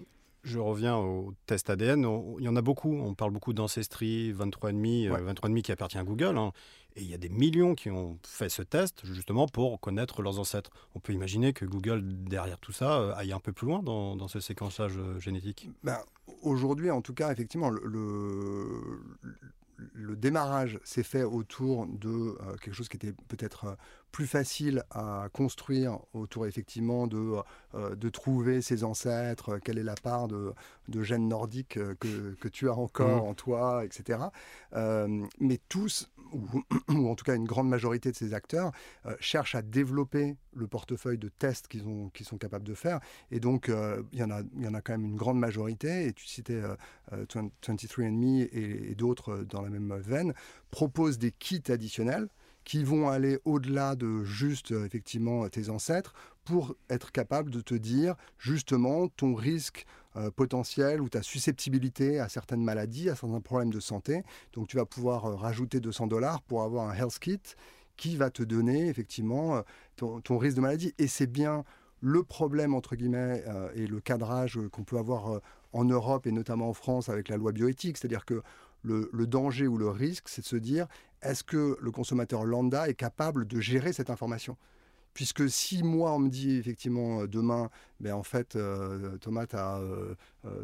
je 0.45 0.59
reviens 0.59 0.95
au 0.95 1.34
test 1.48 1.70
ADN. 1.70 2.08
il 2.39 2.46
y 2.46 2.48
en 2.48 2.55
a 2.55 2.62
beaucoup. 2.62 2.93
On 2.93 3.15
parle 3.15 3.31
beaucoup 3.31 3.53
d'ancestry, 3.53 4.31
23,5, 4.31 5.10
23,5 5.10 5.62
qui 5.62 5.72
appartient 5.72 5.98
à 5.98 6.03
Google. 6.03 6.38
Hein. 6.38 6.51
Et 6.96 7.01
il 7.01 7.10
y 7.10 7.13
a 7.13 7.17
des 7.17 7.29
millions 7.29 7.75
qui 7.75 7.89
ont 7.89 8.17
fait 8.25 8.48
ce 8.48 8.62
test 8.62 9.05
justement 9.05 9.48
pour 9.48 9.79
connaître 9.81 10.22
leurs 10.22 10.39
ancêtres. 10.39 10.70
On 10.93 11.00
peut 11.00 11.12
imaginer 11.12 11.51
que 11.51 11.65
Google, 11.65 12.01
derrière 12.05 12.60
tout 12.60 12.72
ça, 12.72 13.00
euh, 13.00 13.15
aille 13.15 13.34
un 13.34 13.39
peu 13.39 13.51
plus 13.51 13.67
loin 13.67 13.84
dans, 13.84 14.27
ce 14.27 14.39
séquençage 14.39 14.98
euh, 14.98 15.20
génétique. 15.20 15.70
Ben, 15.84 15.98
Aujourd'hui, 16.41 16.89
en 16.89 17.01
tout 17.01 17.13
cas, 17.13 17.31
effectivement, 17.31 17.70
le, 17.70 19.00
le 20.15 20.22
démarrage 20.22 20.79
s'est 20.86 21.03
fait 21.03 21.24
autour 21.24 21.88
de 21.88 22.10
euh, 22.10 22.55
quelque 22.62 22.74
chose 22.74 22.88
qui 22.88 22.95
était 22.95 23.13
peut-être 23.27 23.77
plus 24.15 24.27
facile 24.27 24.81
à 24.91 25.27
construire 25.34 26.00
autour 26.13 26.45
effectivement 26.45 27.05
de, 27.05 27.34
euh, 27.74 27.95
de 27.95 28.07
trouver 28.07 28.62
ses 28.62 28.86
ancêtres, 28.86 29.57
quelle 29.57 29.77
est 29.77 29.84
la 29.84 29.95
part 29.95 30.29
de, 30.29 30.53
de 30.88 31.03
gènes 31.03 31.27
nordiques 31.27 31.75
euh, 31.75 31.95
que, 32.00 32.34
que, 32.39 32.48
tu 32.48 32.69
as 32.69 32.75
encore 32.75 33.25
mmh. 33.25 33.27
en 33.27 33.34
toi, 33.34 33.84
etc. 33.84 34.19
Euh, 34.72 35.25
mais 35.41 35.60
tous, 35.67 36.10
ou, 36.89 37.10
en 37.10 37.15
tout 37.15 37.25
cas 37.25 37.36
une 37.36 37.46
grande 37.46 37.70
majorité 37.70 38.12
de 38.12 38.15
ces 38.15 38.34
acteurs, 38.34 38.72
cherchent 39.20 39.55
à 39.55 39.62
développer 39.62 40.36
le 40.53 40.67
portefeuille 40.67 41.17
de 41.17 41.29
tests 41.29 41.67
qu'ils 41.67 41.84
qu'ils 42.13 42.25
sont 42.25 42.38
capables 42.38 42.65
de 42.65 42.74
faire. 42.74 43.00
Et 43.32 43.39
donc, 43.39 43.72
il 44.12 44.20
y, 44.20 44.24
en 44.24 44.32
a, 44.32 44.41
y 44.58 44.67
en 44.67 44.74
a 44.74 44.82
quand 44.82 44.94
même 44.94 45.05
une 45.05 45.15
grande 45.15 45.39
majorité, 45.39 46.08
et 46.08 46.13
tu 46.13 46.25
citais 46.25 46.62
23andMe 47.12 48.48
et, 48.51 48.91
et 48.91 48.96
d'autres 48.96 49.46
dans 49.50 49.62
la 49.62 49.70
même 49.70 49.94
veine, 50.00 50.34
proposent 50.72 51.17
des 51.17 51.32
kits 51.32 51.63
additionnels 51.70 52.29
qui 52.65 52.84
vont 52.84 53.08
aller 53.08 53.39
au-delà 53.46 53.96
de 53.96 54.24
juste 54.24 54.72
euh, 54.72 54.86
effectivement 54.86 55.48
tes 55.48 55.70
ancêtres 55.70 56.13
pour 56.44 56.75
être 56.89 57.12
capable 57.12 57.51
de 57.51 57.62
te 57.62 57.75
dire 57.75 58.15
justement 58.38 59.08
ton 59.08 59.36
risque 59.36 59.86
euh, 60.17 60.31
potentiel 60.31 61.01
ou 61.01 61.10
ta 61.10 61.22
susceptibilité 61.22 62.19
à 62.19 62.29
certaines 62.29 62.63
maladies, 62.63 63.10
à 63.10 63.15
certains 63.15 63.41
problèmes 63.41 63.72
de 63.72 63.79
santé. 63.79 64.24
Donc 64.53 64.67
tu 64.67 64.77
vas 64.77 64.86
pouvoir 64.86 65.25
euh, 65.25 65.36
rajouter 65.36 65.79
200 65.79 66.07
dollars 66.07 66.41
pour 66.41 66.63
avoir 66.63 66.89
un 66.89 66.93
health 66.93 67.19
kit 67.19 67.41
qui 67.98 68.17
va 68.17 68.29
te 68.29 68.43
donner 68.43 68.88
effectivement 68.88 69.63
ton, 69.95 70.38
risque 70.38 70.57
de 70.57 70.62
maladie. 70.62 70.93
Et 70.98 71.07
c'est 71.07 71.27
bien 71.27 71.63
le 72.01 72.24
problème, 72.24 72.74
entre 72.74 72.98
guillemets, 72.98 73.41
et 73.74 73.88
le 73.88 74.01
cadrage 74.01 74.60
qu'on 74.74 74.84
peut 74.84 74.98
avoir 74.98 75.39
en 75.72 75.86
Europe 75.86 76.27
et 76.27 76.34
notamment 76.34 76.67
en 76.67 76.74
France 76.74 77.07
avec 77.07 77.29
la 77.29 77.38
loi 77.38 77.53
bioéthique. 77.53 77.98
C'est-à-dire 77.98 78.25
que 78.25 78.41
le, 78.86 79.27
danger 79.27 79.67
ou 79.67 79.77
le 79.77 79.89
risque, 79.89 80.27
c'est 80.29 80.41
de 80.41 80.48
se 80.48 80.55
dire 80.55 80.88
est-ce 81.22 81.43
que 81.43 81.77
le 81.81 81.91
consommateur 81.91 82.45
lambda 82.45 82.88
est 82.88 82.93
capable 82.93 83.48
de 83.48 83.60
gérer 83.60 83.93
cette 83.93 84.10
information? 84.10 84.57
Puisque 85.15 85.50
si 85.50 85.81
moi 85.81 86.13
on 86.13 86.19
me 86.19 86.29
dit 86.29 86.57
effectivement 86.57 87.25
demain, 87.25 87.72
ben 88.00 88.13
en 88.13 88.22
fait 88.22 88.55
Thomas 89.22 89.48
a 89.53 89.81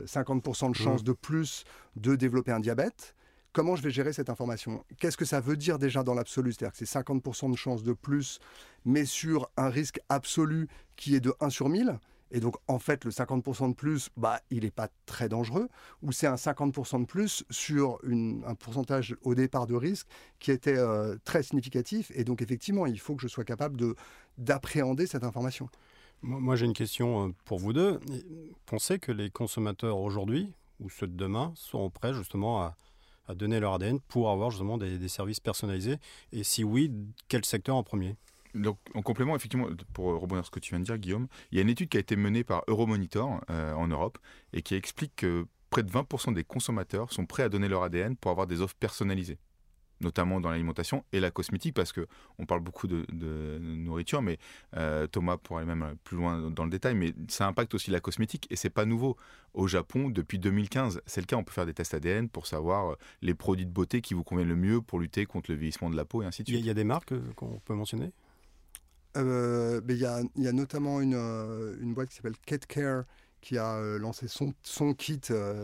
50% 0.05 0.69
de 0.69 0.75
chance 0.75 1.01
mmh. 1.01 1.05
de 1.05 1.13
plus 1.13 1.63
de 1.95 2.15
développer 2.15 2.51
un 2.51 2.59
diabète, 2.59 3.15
comment 3.53 3.75
je 3.75 3.81
vais 3.81 3.91
gérer 3.91 4.13
cette 4.13 4.29
information? 4.29 4.83
Qu'est-ce 4.97 5.17
que 5.17 5.25
ça 5.25 5.39
veut 5.39 5.57
dire 5.57 5.79
déjà 5.79 6.03
dans 6.03 6.13
l'absolu? 6.13 6.53
C'est-à-dire 6.53 6.77
que 6.77 6.85
c'est 6.85 6.99
50% 6.99 7.51
de 7.51 7.57
chance 7.57 7.83
de 7.83 7.93
plus, 7.93 8.39
mais 8.85 9.05
sur 9.05 9.49
un 9.57 9.69
risque 9.69 9.99
absolu 10.09 10.67
qui 10.95 11.15
est 11.15 11.21
de 11.21 11.33
1 11.39 11.49
sur 11.49 11.69
1000. 11.69 11.97
Et 12.31 12.39
donc, 12.39 12.55
en 12.67 12.79
fait, 12.79 13.05
le 13.05 13.11
50% 13.11 13.69
de 13.69 13.75
plus, 13.75 14.09
bah, 14.17 14.39
il 14.49 14.63
n'est 14.63 14.71
pas 14.71 14.87
très 15.05 15.29
dangereux. 15.29 15.67
Ou 16.01 16.11
c'est 16.11 16.27
un 16.27 16.35
50% 16.35 17.01
de 17.01 17.05
plus 17.05 17.43
sur 17.49 17.99
un 18.03 18.55
pourcentage 18.55 19.15
au 19.21 19.35
départ 19.35 19.67
de 19.67 19.75
risque 19.75 20.07
qui 20.39 20.51
était 20.51 20.77
euh, 20.77 21.17
très 21.25 21.43
significatif. 21.43 22.11
Et 22.15 22.23
donc, 22.23 22.41
effectivement, 22.41 22.85
il 22.85 22.99
faut 22.99 23.15
que 23.15 23.21
je 23.21 23.27
sois 23.27 23.43
capable 23.43 23.79
d'appréhender 24.37 25.07
cette 25.07 25.23
information. 25.23 25.69
Moi, 26.21 26.55
j'ai 26.55 26.65
une 26.65 26.73
question 26.73 27.27
euh, 27.27 27.31
pour 27.45 27.59
vous 27.59 27.73
deux. 27.73 27.99
Pensez 28.65 28.99
que 28.99 29.11
les 29.11 29.29
consommateurs 29.29 29.97
aujourd'hui, 29.97 30.53
ou 30.79 30.89
ceux 30.89 31.07
de 31.07 31.15
demain, 31.15 31.51
seront 31.55 31.89
prêts 31.89 32.13
justement 32.13 32.61
à, 32.61 32.75
à 33.27 33.35
donner 33.35 33.59
leur 33.59 33.73
ADN 33.73 33.99
pour 33.99 34.29
avoir 34.29 34.51
justement 34.51 34.77
des, 34.77 35.07
services 35.07 35.39
personnalisés? 35.39 35.97
Et 36.31 36.43
si 36.43 36.63
oui, 36.63 36.91
quel 37.27 37.45
secteur 37.45 37.75
en 37.75 37.83
premier? 37.83 38.15
Donc, 38.55 38.77
en 38.93 39.01
complément, 39.01 39.35
effectivement, 39.35 39.67
pour 39.93 40.07
rebondir 40.19 40.43
sur 40.43 40.47
ce 40.47 40.51
que 40.51 40.59
tu 40.59 40.71
viens 40.71 40.79
de 40.79 40.85
dire, 40.85 40.97
Guillaume, 40.97 41.27
il 41.51 41.57
y 41.57 41.59
a 41.59 41.61
une 41.61 41.69
étude 41.69 41.89
qui 41.89 41.97
a 41.97 41.99
été 41.99 42.15
menée 42.15 42.43
par 42.43 42.63
Euromonitor 42.67 43.41
euh, 43.49 43.73
en 43.73 43.87
Europe 43.87 44.17
et 44.53 44.61
qui 44.61 44.75
explique 44.75 45.15
que 45.15 45.45
près 45.69 45.83
de 45.83 45.91
20% 45.91 46.33
des 46.33 46.43
consommateurs 46.43 47.11
sont 47.13 47.25
prêts 47.25 47.43
à 47.43 47.49
donner 47.49 47.67
leur 47.67 47.83
ADN 47.83 48.15
pour 48.15 48.31
avoir 48.31 48.47
des 48.47 48.61
offres 48.61 48.75
personnalisées 48.79 49.37
notamment 50.01 50.41
dans 50.41 50.49
l'alimentation 50.49 51.03
et 51.13 51.19
la 51.19 51.31
cosmétique, 51.31 51.73
parce 51.73 51.93
que 51.93 52.07
on 52.39 52.45
parle 52.45 52.61
beaucoup 52.61 52.87
de, 52.87 53.05
nourriture, 53.59 54.21
mais 54.21 54.37
euh, 54.75 55.07
Thomas 55.07 55.37
pourrait 55.37 55.65
même 55.65 55.95
plus 56.03 56.17
loin 56.17 56.49
dans 56.49 56.63
le 56.63 56.69
détail, 56.69 56.95
mais 56.95 57.13
ça 57.27 57.47
impacte 57.47 57.73
aussi 57.73 57.91
la 57.91 57.99
cosmétique 57.99 58.47
et 58.49 58.55
c'est 58.55 58.69
pas 58.69 58.85
nouveau. 58.85 59.15
Au 59.53 59.67
Japon, 59.67 60.09
depuis 60.09 60.39
2015, 60.39 61.01
c'est 61.05 61.21
le 61.21 61.25
cas, 61.25 61.35
on 61.35 61.43
peut 61.43 61.51
faire 61.51 61.65
des 61.65 61.73
tests 61.73 61.93
ADN 61.93 62.29
pour 62.29 62.47
savoir 62.47 62.91
euh, 62.91 62.95
les 63.21 63.33
produits 63.33 63.65
de 63.65 63.71
beauté 63.71 64.01
qui 64.01 64.13
vous 64.13 64.23
conviennent 64.23 64.47
le 64.47 64.55
mieux 64.55 64.81
pour 64.81 64.99
lutter 64.99 65.25
contre 65.25 65.51
le 65.51 65.57
vieillissement 65.57 65.89
de 65.89 65.95
la 65.95 66.05
peau 66.05 66.21
et 66.21 66.25
ainsi 66.25 66.43
de 66.43 66.47
suite. 66.47 66.59
Il 66.59 66.65
y, 66.65 66.69
a 66.69 66.73
des 66.73 66.83
marques 66.83 67.13
qu'on 67.35 67.59
peut 67.59 67.75
mentionner? 67.75 68.11
Il 69.15 69.97
y, 69.97 70.05
a, 70.05 70.21
y, 70.35 70.47
a 70.47 70.51
notamment 70.51 71.01
une, 71.01 71.15
une 71.81 71.93
boîte 71.93 72.09
qui 72.09 72.15
s'appelle 72.15 72.37
Cat 72.45 72.59
Care 72.59 73.03
qui 73.41 73.57
a 73.57 73.81
lancé 73.97 74.27
son, 74.27 74.53
son 74.61 74.93
kit 74.93 75.19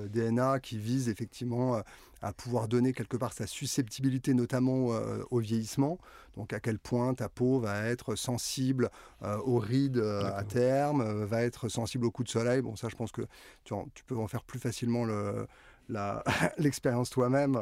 DNA 0.09 0.59
qui 0.59 0.79
vise 0.79 1.09
effectivement 1.09 1.83
à 2.21 2.33
pouvoir 2.33 2.67
donner 2.67 2.93
quelque 2.93 3.17
part 3.17 3.33
sa 3.33 3.47
susceptibilité, 3.47 4.33
notamment 4.33 4.93
euh, 4.93 5.23
au 5.29 5.39
vieillissement. 5.39 5.99
Donc 6.35 6.53
à 6.53 6.59
quel 6.59 6.79
point 6.79 7.13
ta 7.13 7.29
peau 7.29 7.59
va 7.59 7.85
être 7.85 8.15
sensible 8.15 8.89
euh, 9.23 9.37
aux 9.37 9.59
rides 9.59 9.97
euh, 9.97 10.31
à 10.35 10.43
terme, 10.43 11.23
va 11.25 11.43
être 11.43 11.69
sensible 11.69 12.05
aux 12.05 12.11
coups 12.11 12.27
de 12.27 12.31
soleil. 12.31 12.61
Bon, 12.61 12.75
ça, 12.75 12.89
je 12.89 12.95
pense 12.95 13.11
que 13.11 13.21
tu, 13.63 13.73
tu 13.93 14.03
peux 14.03 14.17
en 14.17 14.27
faire 14.27 14.43
plus 14.43 14.59
facilement 14.59 15.05
le, 15.05 15.47
l'expérience 16.57 17.09
toi-même 17.09 17.59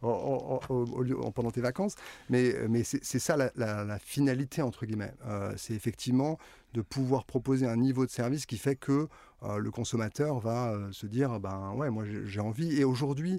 pendant 0.00 1.50
tes 1.52 1.60
vacances. 1.60 1.94
Mais, 2.30 2.54
mais 2.68 2.82
c'est 2.84 3.18
ça 3.18 3.36
la, 3.36 3.98
finalité, 3.98 4.62
entre 4.62 4.86
guillemets. 4.86 5.14
c'est 5.56 5.74
effectivement 5.74 6.38
de 6.74 6.82
pouvoir 6.82 7.24
proposer 7.24 7.66
un 7.66 7.76
niveau 7.76 8.06
de 8.06 8.10
service 8.10 8.46
qui 8.46 8.58
fait 8.58 8.76
que 8.76 9.08
le 9.42 9.70
consommateur 9.70 10.38
va 10.38 10.74
se 10.92 11.06
dire, 11.06 11.40
ben 11.40 11.72
ouais, 11.76 11.90
moi 11.90 12.04
j'ai 12.24 12.40
envie. 12.40 12.78
Et 12.78 12.84
aujourd'hui, 12.84 13.38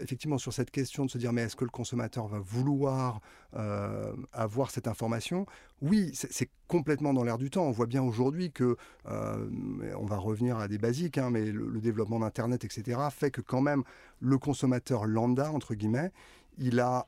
effectivement 0.00 0.38
sur 0.38 0.52
cette 0.52 0.70
question 0.70 1.04
de 1.06 1.10
se 1.10 1.18
dire 1.18 1.32
mais 1.32 1.42
est-ce 1.42 1.56
que 1.56 1.64
le 1.64 1.70
consommateur 1.70 2.26
va 2.26 2.38
vouloir 2.38 3.20
euh, 3.56 4.12
avoir 4.32 4.70
cette 4.70 4.86
information? 4.86 5.46
Oui, 5.82 6.10
c'est 6.12 6.50
complètement 6.68 7.14
dans 7.14 7.24
l'air 7.24 7.38
du 7.38 7.50
temps. 7.50 7.64
On 7.64 7.70
voit 7.70 7.86
bien 7.86 8.02
aujourd'hui 8.02 8.52
que, 8.52 8.76
euh, 9.08 9.50
on 9.98 10.04
va 10.04 10.18
revenir 10.18 10.58
à 10.58 10.68
des 10.68 10.78
basiques, 10.78 11.18
hein, 11.18 11.30
mais 11.30 11.46
le, 11.46 11.80
développement 11.80 12.20
d'Internet, 12.20 12.64
etc., 12.64 13.00
fait 13.10 13.30
que 13.30 13.40
quand 13.40 13.62
même 13.62 13.82
le 14.20 14.36
consommateur 14.36 15.06
lambda, 15.06 15.50
entre 15.50 15.74
guillemets, 15.74 16.12
il 16.58 16.78
a 16.78 17.06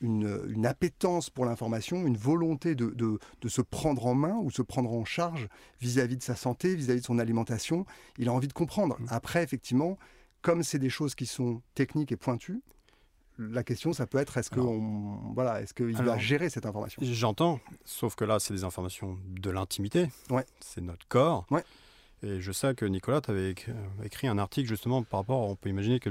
une, 0.00 0.66
appétence 0.66 1.30
pour 1.30 1.44
l'information, 1.44 2.04
une 2.04 2.16
volonté 2.16 2.74
de, 2.74 2.92
de, 2.96 3.48
se 3.48 3.62
prendre 3.62 4.06
en 4.06 4.14
main 4.14 4.36
ou 4.42 4.50
se 4.50 4.62
prendre 4.62 4.92
en 4.92 5.04
charge 5.04 5.48
vis-à-vis 5.80 6.16
-vis 6.16 6.18
de 6.18 6.22
sa 6.24 6.34
santé, 6.34 6.74
vis-à-vis 6.74 6.98
-vis 6.98 7.02
de 7.02 7.06
son 7.06 7.18
alimentation. 7.20 7.86
Il 8.18 8.28
a 8.28 8.32
envie 8.32 8.48
de 8.48 8.52
comprendre. 8.52 8.96
Mmh. 8.98 9.06
Après, 9.10 9.44
effectivement, 9.44 9.98
comme 10.42 10.62
c'est 10.62 10.78
des 10.78 10.90
choses 10.90 11.14
qui 11.14 11.26
sont 11.26 11.62
techniques 11.74 12.12
et 12.12 12.16
pointues, 12.16 12.62
la 13.38 13.62
question, 13.62 13.92
ça 13.92 14.06
peut 14.06 14.18
être 14.18 14.36
est-ce 14.36 14.50
qu'il 14.50 14.62
voilà, 15.34 15.62
est 15.62 15.72
qu'il 15.72 15.92
va 15.92 16.18
gérer 16.18 16.50
cette 16.50 16.66
information? 16.66 17.00
J'entends, 17.04 17.60
sauf 17.84 18.16
que 18.16 18.24
là, 18.24 18.40
c'est 18.40 18.52
des 18.52 18.64
informations 18.64 19.18
de 19.26 19.50
l'intimité. 19.50 20.08
Ouais. 20.30 20.44
C'est 20.60 20.80
notre 20.80 21.06
corps. 21.06 21.46
Ouais. 21.50 21.62
Et 22.24 22.40
je 22.40 22.50
sais 22.50 22.74
que 22.74 22.84
Nicolas, 22.84 23.20
tu 23.20 23.30
avais 23.30 23.54
écrit 24.02 24.26
un 24.26 24.38
article 24.38 24.68
justement 24.68 25.04
par 25.04 25.20
rapport, 25.20 25.48
on 25.48 25.54
peut 25.54 25.68
imaginer 25.68 26.00
que 26.00 26.10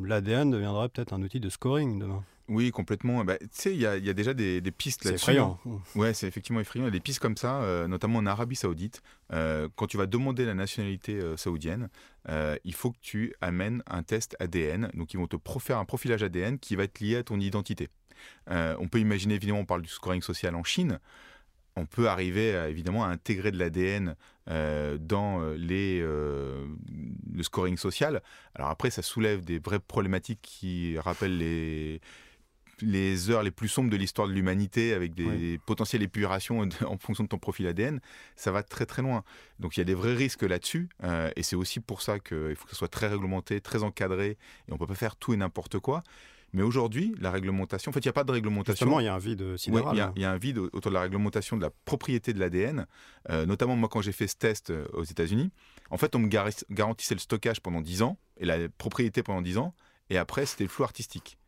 l'ADN 0.00 0.50
deviendrait 0.50 0.88
peut-être 0.88 1.12
un 1.12 1.22
outil 1.22 1.40
de 1.40 1.48
scoring 1.48 1.98
demain. 1.98 2.22
Oui, 2.52 2.70
complètement. 2.70 3.24
Bah, 3.24 3.38
tu 3.38 3.48
sais, 3.52 3.74
il 3.74 3.80
y, 3.80 3.86
a 3.86 4.12
déjà 4.12 4.34
des, 4.34 4.60
pistes 4.70 5.04
là-dessus. 5.04 5.24
C'est 5.24 5.32
effrayant. 5.32 5.58
Hein. 5.66 5.80
Ouais, 5.94 6.12
c'est 6.12 6.28
effectivement 6.28 6.60
effrayant. 6.60 6.84
Il 6.84 6.88
y 6.88 6.90
a 6.90 6.92
des 6.92 7.00
pistes 7.00 7.18
comme 7.18 7.38
ça, 7.38 7.62
euh, 7.62 7.88
notamment 7.88 8.18
en 8.18 8.26
Arabie 8.26 8.56
Saoudite. 8.56 9.02
Euh, 9.32 9.70
quand 9.74 9.86
tu 9.86 9.96
vas 9.96 10.04
demander 10.04 10.44
la 10.44 10.52
nationalité 10.52 11.14
euh, 11.14 11.38
saoudienne, 11.38 11.88
il 12.64 12.74
faut 12.74 12.90
que 12.92 12.98
tu 13.00 13.34
amènes 13.40 13.82
un 13.86 14.02
test 14.02 14.36
ADN. 14.38 14.90
Donc, 14.92 15.14
ils 15.14 15.16
vont 15.16 15.26
te 15.26 15.36
faire 15.60 15.78
un 15.78 15.86
profilage 15.86 16.22
ADN 16.22 16.58
qui 16.58 16.76
va 16.76 16.84
être 16.84 17.00
lié 17.00 17.16
à 17.16 17.22
ton 17.22 17.40
identité. 17.40 17.88
on 18.48 18.88
peut 18.88 19.00
imaginer, 19.00 19.34
évidemment, 19.34 19.60
on 19.60 19.64
parle 19.64 19.82
du 19.82 19.88
scoring 19.88 20.22
social 20.22 20.54
en 20.54 20.64
Chine 20.64 20.98
on 21.74 21.86
peut 21.86 22.06
arriver 22.06 22.50
évidemment 22.68 23.02
à 23.02 23.08
intégrer 23.08 23.50
de 23.50 23.58
l'ADN 23.58 24.14
dans 25.00 25.40
les, 25.56 26.00
le 26.02 27.42
scoring 27.42 27.78
social. 27.78 28.22
Alors 28.54 28.68
après, 28.68 28.90
ça 28.90 29.00
soulève 29.00 29.42
des 29.42 29.58
vraies 29.58 29.80
problématiques 29.80 30.40
qui 30.42 30.98
rappellent 30.98 31.38
les, 31.38 32.02
les 32.82 33.30
heures 33.30 33.42
les 33.42 33.50
plus 33.50 33.68
sombres 33.68 33.90
de 33.90 33.96
l'histoire 33.96 34.28
de 34.28 34.32
l'humanité 34.32 34.92
avec 34.92 35.14
des 35.14 35.58
potentielles 35.66 36.02
épurations 36.02 36.60
en 36.86 36.98
fonction 36.98 37.24
de 37.24 37.28
ton 37.28 37.38
profil 37.38 37.66
ADN, 37.66 38.00
ça 38.36 38.52
va 38.52 38.62
très 38.62 38.86
très 38.86 39.02
loin. 39.02 39.24
Donc 39.58 39.76
il 39.76 39.80
y 39.80 39.82
a 39.82 39.84
des 39.84 39.94
vrais 39.94 40.14
risques 40.14 40.42
là-dessus 40.42 40.88
euh, 41.04 41.30
et 41.36 41.42
c'est 41.42 41.56
aussi 41.56 41.80
pour 41.80 42.02
ça 42.02 42.18
qu'il 42.18 42.54
faut 42.56 42.64
que 42.64 42.70
ce 42.70 42.76
soit 42.76 42.88
très 42.88 43.08
réglementé, 43.08 43.60
très 43.60 43.82
encadré 43.82 44.36
et 44.68 44.72
on 44.72 44.78
peut 44.78 44.86
pas 44.86 44.94
faire 44.94 45.16
tout 45.16 45.32
et 45.32 45.36
n'importe 45.36 45.78
quoi. 45.78 46.02
Mais 46.54 46.62
aujourd'hui, 46.62 47.14
la 47.18 47.30
réglementation, 47.30 47.90
en 47.90 47.92
fait, 47.92 48.00
il 48.00 48.08
n'y 48.08 48.10
a 48.10 48.12
pas 48.12 48.24
de 48.24 48.32
réglementation. 48.32 48.84
Justement, 48.84 49.00
il 49.00 49.04
y 49.04 49.08
a 49.08 49.14
un 49.14 49.18
vide 49.18 49.56
sidéral. 49.56 50.12
il 50.16 50.22
y, 50.22 50.24
a 50.24 50.30
un 50.30 50.36
vide 50.36 50.58
autour 50.58 50.90
de 50.90 50.94
la 50.94 51.00
réglementation 51.00 51.56
de 51.56 51.62
la 51.62 51.70
propriété 51.86 52.34
de 52.34 52.38
l'ADN. 52.38 52.86
Euh, 53.30 53.46
notamment, 53.46 53.74
moi, 53.74 53.88
quand 53.88 54.02
j'ai 54.02 54.12
fait 54.12 54.26
ce 54.26 54.36
test 54.36 54.68
euh, 54.68 54.86
aux 54.92 55.04
États-Unis, 55.04 55.50
en 55.90 55.96
fait, 55.96 56.14
on 56.14 56.18
me 56.18 56.28
garantissait 56.28 57.14
le 57.14 57.20
stockage 57.20 57.60
pendant 57.60 57.80
10 57.80 58.02
ans 58.02 58.18
et 58.36 58.44
la 58.44 58.68
propriété 58.68 59.22
pendant 59.22 59.40
10 59.40 59.56
ans. 59.56 59.74
Et 60.10 60.18
après, 60.18 60.44
c'était 60.44 60.64
le 60.64 60.68
flou 60.68 60.84
artistique. 60.84 61.38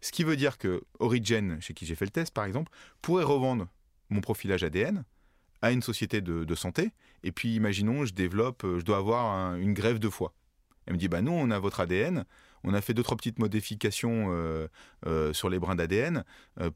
Ce 0.00 0.12
qui 0.12 0.24
veut 0.24 0.36
dire 0.36 0.58
que 0.58 0.82
Origen, 0.98 1.58
chez 1.60 1.74
qui 1.74 1.86
j'ai 1.86 1.94
fait 1.94 2.04
le 2.04 2.10
test 2.10 2.32
par 2.32 2.44
exemple, 2.44 2.70
pourrait 3.02 3.24
revendre 3.24 3.66
mon 4.10 4.20
profilage 4.20 4.62
ADN 4.64 5.04
à 5.62 5.72
une 5.72 5.82
société 5.82 6.20
de, 6.20 6.54
santé. 6.54 6.92
Et 7.22 7.32
puis 7.32 7.54
imaginons, 7.54 8.04
je 8.04 8.14
développe, 8.14 8.64
euh, 8.64 8.78
je 8.78 8.84
dois 8.84 8.98
avoir 8.98 9.56
une 9.56 9.74
grève 9.74 9.98
de 9.98 10.08
foie. 10.08 10.34
Elle 10.86 10.94
me 10.94 10.98
dit, 10.98 11.08
bah 11.08 11.22
nous, 11.22 11.32
on 11.32 11.50
a 11.50 11.58
votre 11.58 11.80
ADN, 11.80 12.24
on 12.62 12.72
a 12.72 12.80
fait 12.80 12.94
deux, 12.94 13.02
trois 13.02 13.16
petites 13.16 13.40
modifications 13.40 14.28
euh, 14.30 14.68
euh, 15.06 15.32
sur 15.32 15.48
les 15.50 15.58
brins 15.58 15.74
d'ADN 15.74 16.24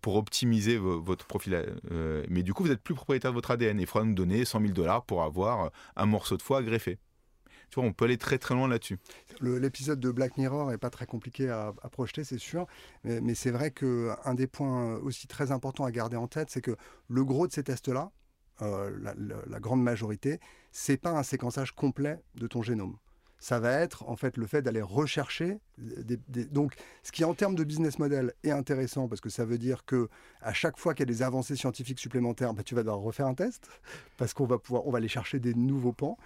pour 0.00 0.16
optimiser 0.16 0.76
votre 0.78 1.26
profil. 1.26 1.64
mais 2.28 2.42
du 2.42 2.52
coup, 2.52 2.64
vous 2.64 2.70
n'êtes 2.70 2.82
plus 2.82 2.94
propriétaire 2.94 3.30
de 3.30 3.36
votre 3.36 3.52
ADN. 3.52 3.78
Il 3.78 3.86
faudra 3.86 4.06
nous 4.06 4.14
donner 4.14 4.44
100 4.44 4.60
000 4.60 4.72
dollars 4.72 5.04
pour 5.04 5.22
avoir 5.22 5.70
un 5.94 6.06
morceau 6.06 6.36
de 6.36 6.42
foie 6.42 6.62
greffé 6.62 6.98
on 7.76 7.92
peut 7.92 8.06
aller 8.06 8.18
très 8.18 8.38
très 8.38 8.54
loin 8.54 8.68
là-dessus. 8.68 8.98
L'épisode 9.40 10.00
de 10.00 10.10
Black 10.10 10.36
Mirror 10.36 10.72
est 10.72 10.78
pas 10.78 10.90
très 10.90 11.06
compliqué 11.06 11.48
à, 11.48 11.72
projeter, 11.90 12.24
c'est 12.24 12.38
sûr, 12.38 12.66
mais, 13.04 13.34
c'est 13.34 13.50
vrai 13.50 13.70
qu'un 13.70 14.34
des 14.34 14.46
points 14.46 14.96
aussi 14.96 15.26
très 15.26 15.52
importants 15.52 15.84
à 15.84 15.90
garder 15.90 16.16
en 16.16 16.26
tête, 16.26 16.50
c'est 16.50 16.60
que 16.60 16.76
le 17.08 17.24
gros 17.24 17.46
de 17.46 17.52
ces 17.52 17.62
tests-là, 17.62 18.12
euh, 18.62 18.90
la, 19.46 19.60
grande 19.60 19.82
majorité, 19.82 20.40
c'est 20.72 20.96
pas 20.96 21.10
un 21.10 21.22
séquençage 21.22 21.72
complet 21.72 22.22
de 22.34 22.46
ton 22.46 22.62
génome. 22.62 22.96
Ça 23.38 23.58
va 23.58 23.72
être 23.72 24.06
en 24.06 24.16
fait 24.16 24.36
le 24.36 24.46
fait 24.46 24.60
d'aller 24.60 24.82
rechercher 24.82 25.60
donc 25.78 26.74
ce 27.02 27.10
qui 27.10 27.24
en 27.24 27.32
termes 27.32 27.54
de 27.54 27.64
business 27.64 27.98
model 27.98 28.34
est 28.44 28.50
intéressant 28.50 29.08
parce 29.08 29.22
que 29.22 29.30
ça 29.30 29.46
veut 29.46 29.56
dire 29.56 29.86
que 29.86 30.10
à 30.42 30.52
chaque 30.52 30.76
fois 30.76 30.92
qu'il 30.92 31.08
y 31.08 31.10
a 31.10 31.14
des 31.14 31.22
avancées 31.22 31.56
scientifiques 31.56 32.00
supplémentaires 32.00 32.52
bah, 32.52 32.62
tu 32.62 32.74
vas 32.74 32.82
devoir 32.82 32.98
refaire 32.98 33.26
un 33.26 33.34
test 33.34 33.66
parce 34.18 34.34
qu'on 34.34 34.44
va 34.44 34.58
pouvoir 34.58 34.86
on 34.86 34.90
va 34.90 34.98
aller 34.98 35.08
chercher 35.08 35.38
des 35.38 35.54
nouveaux 35.54 35.94
pans 35.94 36.18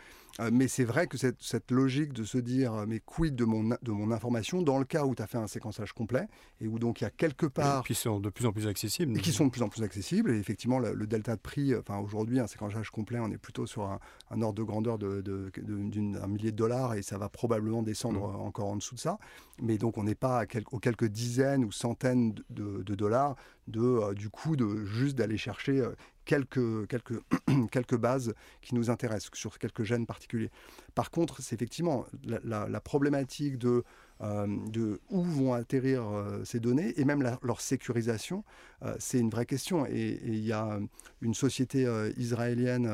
mais 0.53 0.67
c'est 0.67 0.85
vrai 0.85 1.07
que 1.07 1.17
cette, 1.17 1.41
cette, 1.41 1.71
logique 1.71 2.13
de 2.13 2.25
se 2.25 2.39
dire 2.39 2.75
euh, 2.75 2.87
mais 2.89 3.01
quid 3.01 3.37
de 3.37 3.45
mon, 3.45 3.77
de 3.83 3.93
mon 3.93 4.11
information 4.11 4.63
dans 4.63 4.79
le 4.79 4.85
cas 4.85 5.05
où 5.05 5.15
tu 5.15 5.23
as 5.23 5.29
fait 5.29 5.39
un 5.39 5.47
séquençage 5.47 5.93
complet 5.93 6.27
et 6.61 6.67
où 6.67 6.81
donc 6.81 7.01
il 7.01 7.05
y 7.05 7.07
a 7.07 7.11
quelque 7.11 7.47
part. 7.47 7.85
Qui 7.85 7.95
sont 7.95 8.19
de 8.19 8.31
plus 8.31 8.45
en 8.47 8.53
plus 8.53 8.67
accessibles. 8.67 9.17
Et 9.17 9.21
qui 9.21 9.33
sont 9.33 9.47
de 9.47 9.51
plus 9.51 9.63
en 9.63 9.69
plus 9.69 9.85
accessibles. 9.85 10.33
Et 10.33 10.39
effectivement, 10.39 10.81
le, 10.81 11.07
delta 11.07 11.37
de 11.37 11.41
prix, 11.41 11.73
euh, 11.73 11.81
enfin 11.81 11.99
aujourd'hui, 11.99 12.41
un 12.41 12.49
séquençage 12.49 12.91
complet, 12.91 13.21
on 13.21 13.31
est 13.31 13.39
plutôt 13.39 13.67
sur 13.67 13.85
un, 13.85 14.43
ordre 14.43 14.55
de 14.55 14.63
grandeur 14.65 14.99
d'un 14.99 15.21
de, 15.21 15.53
de, 15.57 16.27
millier 16.27 16.51
de 16.51 16.57
dollars 16.57 16.95
et 16.95 17.03
ça 17.03 17.17
va 17.17 17.29
probablement 17.29 17.83
descendre 17.83 18.33
mmh. 18.33 18.41
encore 18.41 18.67
en 18.67 18.77
dessous 18.77 18.97
de 18.97 19.01
ça. 19.01 19.19
Mais 19.63 19.79
donc 19.79 19.99
on 19.99 20.05
n'est 20.05 20.17
pas 20.17 20.41
à 20.41 20.45
aux 20.73 20.79
quelques 20.81 21.07
dizaines 21.07 21.65
ou 21.65 21.71
centaines 21.71 22.35
de, 22.51 22.83
dollars 22.83 23.37
de, 23.69 24.15
du 24.15 24.31
coup 24.31 24.57
de 24.57 24.85
juste 24.85 25.17
d'aller 25.17 25.37
chercher 25.37 25.85
quelques, 26.25 26.87
quelques, 26.89 27.21
quelques 27.71 27.97
bases 27.97 28.35
qui 28.63 28.75
nous 28.75 28.91
intéressent 28.91 29.31
sur 29.35 29.59
quelques 29.59 29.85
gènes 29.85 30.07
particuliers. 30.07 30.51
Par 30.95 31.11
contre, 31.11 31.43
c'est 31.43 31.55
effectivement 31.55 32.07
la, 32.23 32.81
problématique 32.81 33.59
de, 33.59 33.85
euh, 34.21 34.47
de 34.71 35.01
où 35.11 35.23
vont 35.23 35.53
atterrir 35.53 36.05
euh, 36.05 36.45
ces 36.45 36.61
données 36.61 36.99
et 36.99 37.05
même 37.05 37.23
leur 37.43 37.61
sécurisation, 37.61 38.45
euh, 38.83 38.95
c'est 38.99 39.19
une 39.19 39.31
vraie 39.31 39.47
question. 39.47 39.87
Et 39.87 40.21
il 40.25 40.45
y 40.45 40.53
a 40.53 40.79
une 41.21 41.35
société 41.35 41.87
israélienne 42.17 42.91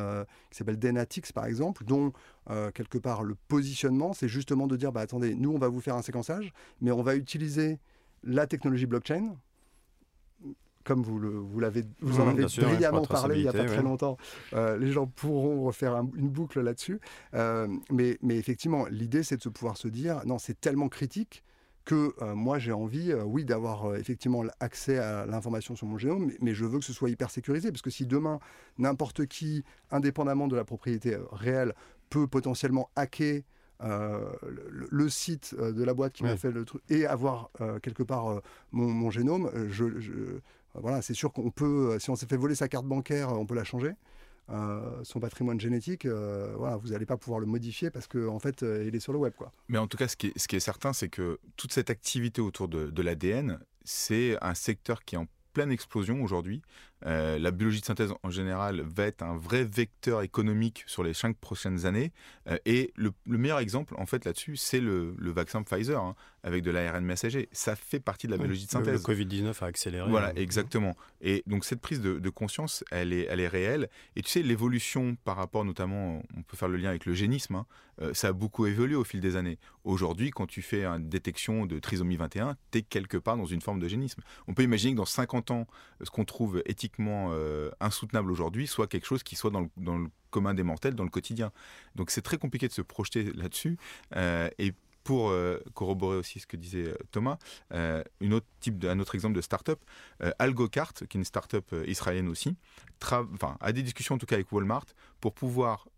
qui 0.51 0.59
s'appelle 0.59 0.79
Denatix, 0.79 1.33
par 1.33 1.47
exemple, 1.47 1.85
dont 1.85 2.13
quelque 2.75 2.99
part 2.99 3.23
le 3.23 3.37
positionnement, 3.49 4.13
c'est 4.13 4.29
justement 4.29 4.67
de 4.67 4.77
dire, 4.77 4.93
bah, 4.93 5.03
attendez, 5.03 5.35
nous, 5.35 5.53
on 5.53 5.59
va 5.59 5.69
vous 5.69 5.81
faire 5.81 5.95
un 5.95 6.03
séquençage, 6.03 6.53
mais 6.81 6.91
on 6.91 7.03
va 7.03 7.15
utiliser 7.15 7.79
la 8.23 8.47
technologie 8.47 8.87
blockchain 8.87 9.37
comme 10.85 11.03
vous, 11.03 11.19
le, 11.19 11.29
vous, 11.31 11.61
l'avez, 11.61 11.85
vous 12.01 12.21
en 12.21 12.27
mmh, 12.27 12.29
avez 12.29 12.45
brillamment 12.45 13.05
parlé 13.05 13.37
il 13.37 13.43
n'y 13.43 13.49
a 13.49 13.53
pas 13.53 13.65
très 13.65 13.83
longtemps, 13.83 14.17
euh, 14.55 14.79
les 14.79 14.93
gens 14.93 15.07
pourront 15.07 15.63
refaire 15.63 15.95
une 16.17 16.29
boucle 16.29 16.61
là-dessus. 16.61 17.01
Euh, 17.35 17.69
mais, 17.91 18.19
mais, 18.23 18.37
effectivement, 18.37 18.87
l'idée, 18.91 19.23
c'est 19.23 19.37
de 19.37 19.43
se 19.43 19.49
pouvoir 19.49 19.77
se 19.77 19.89
dire, 19.89 20.23
non, 20.27 20.39
c'est 20.39 20.61
tellement 20.61 20.89
critique 20.89 21.45
que 21.85 22.15
euh, 22.23 22.35
moi, 22.35 22.59
j'ai 22.59 22.73
envie, 22.73 23.13
oui, 23.15 23.45
d'avoir 23.45 23.97
effectivement 23.97 24.43
accès 24.61 24.99
à 24.99 25.27
l'information 25.27 25.77
sur 25.77 25.87
mon 25.87 25.99
génome, 25.99 26.33
mais, 26.41 26.55
je 26.55 26.65
veux 26.65 26.79
que 26.79 26.85
ce 26.85 26.93
soit 26.93 27.11
hyper 27.11 27.31
sécurisé, 27.31 27.71
parce 27.71 27.83
que 27.83 27.91
si 27.91 28.07
demain, 28.07 28.39
n'importe 28.79 29.27
qui, 29.27 29.65
indépendamment 29.91 30.49
de 30.49 30.57
la 30.57 30.65
propriété 30.65 31.17
réelle, 31.33 31.75
peut 32.09 32.27
potentiellement 32.27 32.91
hacker 32.97 33.43
le, 33.83 35.09
site 35.09 35.55
de 35.59 35.83
la 35.83 35.95
boîte 35.95 36.13
qui 36.13 36.23
m'a 36.23 36.37
fait 36.37 36.51
le 36.51 36.67
truc 36.67 36.83
et 36.91 37.07
avoir 37.07 37.51
quelque 37.83 38.03
part 38.03 38.43
mon, 38.73 39.11
génome, 39.11 39.51
je, 39.71 39.87
voilà, 40.75 41.03
c'est 41.03 41.15
sûr 41.15 41.33
qu'on 41.33 41.51
peut, 41.51 41.93
euh, 41.93 41.99
si 41.99 42.11
on 42.11 42.17
s'est 42.17 42.27
fait 42.27 42.37
voler 42.37 42.55
sa 42.55 42.69
carte 42.69 42.87
bancaire, 42.87 43.33
on 43.33 43.47
peut 43.47 43.55
la 43.55 43.65
changer. 43.65 43.93
Euh, 44.49 45.05
son 45.05 45.21
patrimoine 45.21 45.61
génétique, 45.61 46.07
euh, 46.07 46.55
voilà, 46.57 46.77
vous 46.77 46.89
n'allez 46.89 47.07
pas 47.07 47.17
pouvoir 47.17 47.39
le 47.39 47.47
modifier 47.47 47.91
parce 47.91 48.09
qu'en 48.09 48.35
en 48.35 48.39
fait, 48.41 48.63
il 48.63 48.95
est 48.95 49.01
sur 49.01 49.13
le 49.13 49.19
web. 49.19 49.33
Quoi. 49.37 49.53
Mais 49.69 49.79
en 49.79 49.87
tout 49.87 49.97
cas, 49.97 50.09
ce 50.09 50.17
qui 50.17 50.27
est, 50.27 50.61
certain, 50.61 50.93
c'est 50.93 51.09
que 51.09 51.39
toute 51.57 51.73
cette 51.73 51.91
activité 51.91 52.41
autour 52.41 52.69
de 52.69 53.03
l'ADN, 53.03 53.61
c'est 53.85 54.37
un 54.43 54.55
secteur 54.55 55.05
qui 55.05 55.15
est 55.15 55.19
en 55.19 55.27
pleine 55.53 55.71
explosion 55.71 56.23
aujourd'hui. 56.23 56.63
La 57.03 57.51
biologie 57.51 57.81
de 57.81 57.87
synthèse 57.87 58.13
en 58.23 58.31
général 58.31 58.83
va 58.83 59.05
être 59.05 59.23
un 59.23 59.37
vrai 59.37 59.65
vecteur 59.65 60.23
économique 60.23 60.85
sur 60.87 61.03
les 61.03 61.15
cinq 61.15 61.37
prochaines 61.37 61.87
années. 61.87 62.13
et 62.67 62.93
le, 62.97 63.13
meilleur 63.27 63.59
exemple, 63.59 63.95
en 63.97 64.07
fait, 64.07 64.25
là-dessus, 64.25 64.57
c'est 64.57 64.81
le, 64.81 65.15
vaccin 65.19 65.63
Pfizer. 65.63 66.01
Hein 66.03 66.15
avec 66.43 66.63
de 66.63 66.71
l'ARN 66.71 67.05
messager. 67.05 67.49
Ça 67.53 67.77
fait 67.77 68.01
partie 68.01 68.27
de 68.27 68.33
la 68.33 68.39
biologie 68.39 68.67
de 68.67 68.71
synthèse. 68.71 69.07
Le, 69.07 69.15
Covid-19 69.15 69.63
a 69.63 69.67
accéléré. 69.67 70.09
Voilà, 70.09 70.29
hein. 70.29 70.33
exactement. 70.37 70.97
Et 71.21 71.43
donc 71.47 71.65
cette 71.65 71.81
prise 71.81 72.01
de, 72.01 72.31
conscience, 72.31 72.85
elle 72.91 73.13
est, 73.13 73.27
elle 73.29 73.41
est 73.41 73.49
réelle. 73.49 73.89
Et 74.17 74.23
tu 74.23 74.31
sais, 74.31 74.43
l'évolution 74.43 75.17
par 75.25 75.37
rapport 75.37 75.65
notamment, 75.65 76.23
on 76.37 76.43
peut 76.43 76.57
faire 76.57 76.69
le 76.69 76.77
lien 76.77 76.91
avec 76.91 77.07
le 77.07 77.15
génisme, 77.15 77.57
hein, 77.57 77.67
euh, 78.03 78.15
ça 78.15 78.29
a 78.29 78.33
beaucoup 78.33 78.67
évolué 78.67 78.95
au 78.95 79.05
fil 79.05 79.21
des 79.21 79.37
années. 79.37 79.59
Aujourd'hui, 79.85 80.31
quand 80.31 80.47
tu 80.47 80.63
fais 80.63 80.85
une 80.85 81.09
détection 81.09 81.67
de 81.67 81.79
trisomie 81.79 82.17
21, 82.17 82.57
tu 82.71 82.79
es 82.79 82.83
quelque 82.83 83.17
part 83.17 83.37
dans 83.37 83.47
une 83.47 83.61
forme 83.61 83.81
de 83.81 83.89
génisme. 83.89 84.23
On 84.49 84.55
peut 84.55 84.63
imaginer 84.63 84.93
que 84.93 84.99
dans 84.99 85.05
50 85.05 85.51
ans, 85.51 85.67
ce 86.03 86.11
qu'on 86.11 86.25
trouve 86.25 86.63
éthiquement 86.67 87.31
euh, 87.33 87.71
insoutenable 87.81 88.31
aujourd'hui 88.31 88.67
soit 88.67 88.87
quelque 88.87 89.07
chose 89.07 89.23
qui 89.23 89.37
soit 89.37 89.51
dans 89.51 89.61
le, 89.61 90.09
commun 90.31 90.55
des 90.55 90.63
mortels, 90.63 90.95
dans 90.95 91.05
le 91.05 91.11
quotidien. 91.11 91.53
Donc 91.97 92.11
c'est 92.11 92.23
très 92.23 92.39
compliqué 92.39 92.69
de 92.69 92.73
se 92.73 92.83
projeter 92.83 93.33
là-dessus. 93.33 93.79
Euh, 94.17 94.49
et 94.59 94.73
pour 95.03 95.33
corroborer 95.75 96.19
aussi 96.19 96.41
ce 96.41 96.47
que 96.47 96.59
disait 96.59 96.95
Thomas, 97.11 97.39
un 97.71 98.03
autre 98.31 99.15
exemple 99.15 99.35
de 99.35 99.41
start-up, 99.41 99.81
AlgoCart, 100.39 100.93
qui 100.93 101.05
est 101.05 101.15
une 101.15 101.25
start-up 101.25 101.75
israélienne 101.87 102.29
aussi, 102.29 102.55
a 103.61 103.73
des 103.73 103.83
discussions 103.83 104.17
en 104.17 104.19
tout 104.19 104.27
cas 104.27 104.37
avec 104.37 104.53
Walmart 104.53 104.85
pour 105.21 105.33
pouvoir 105.33 105.89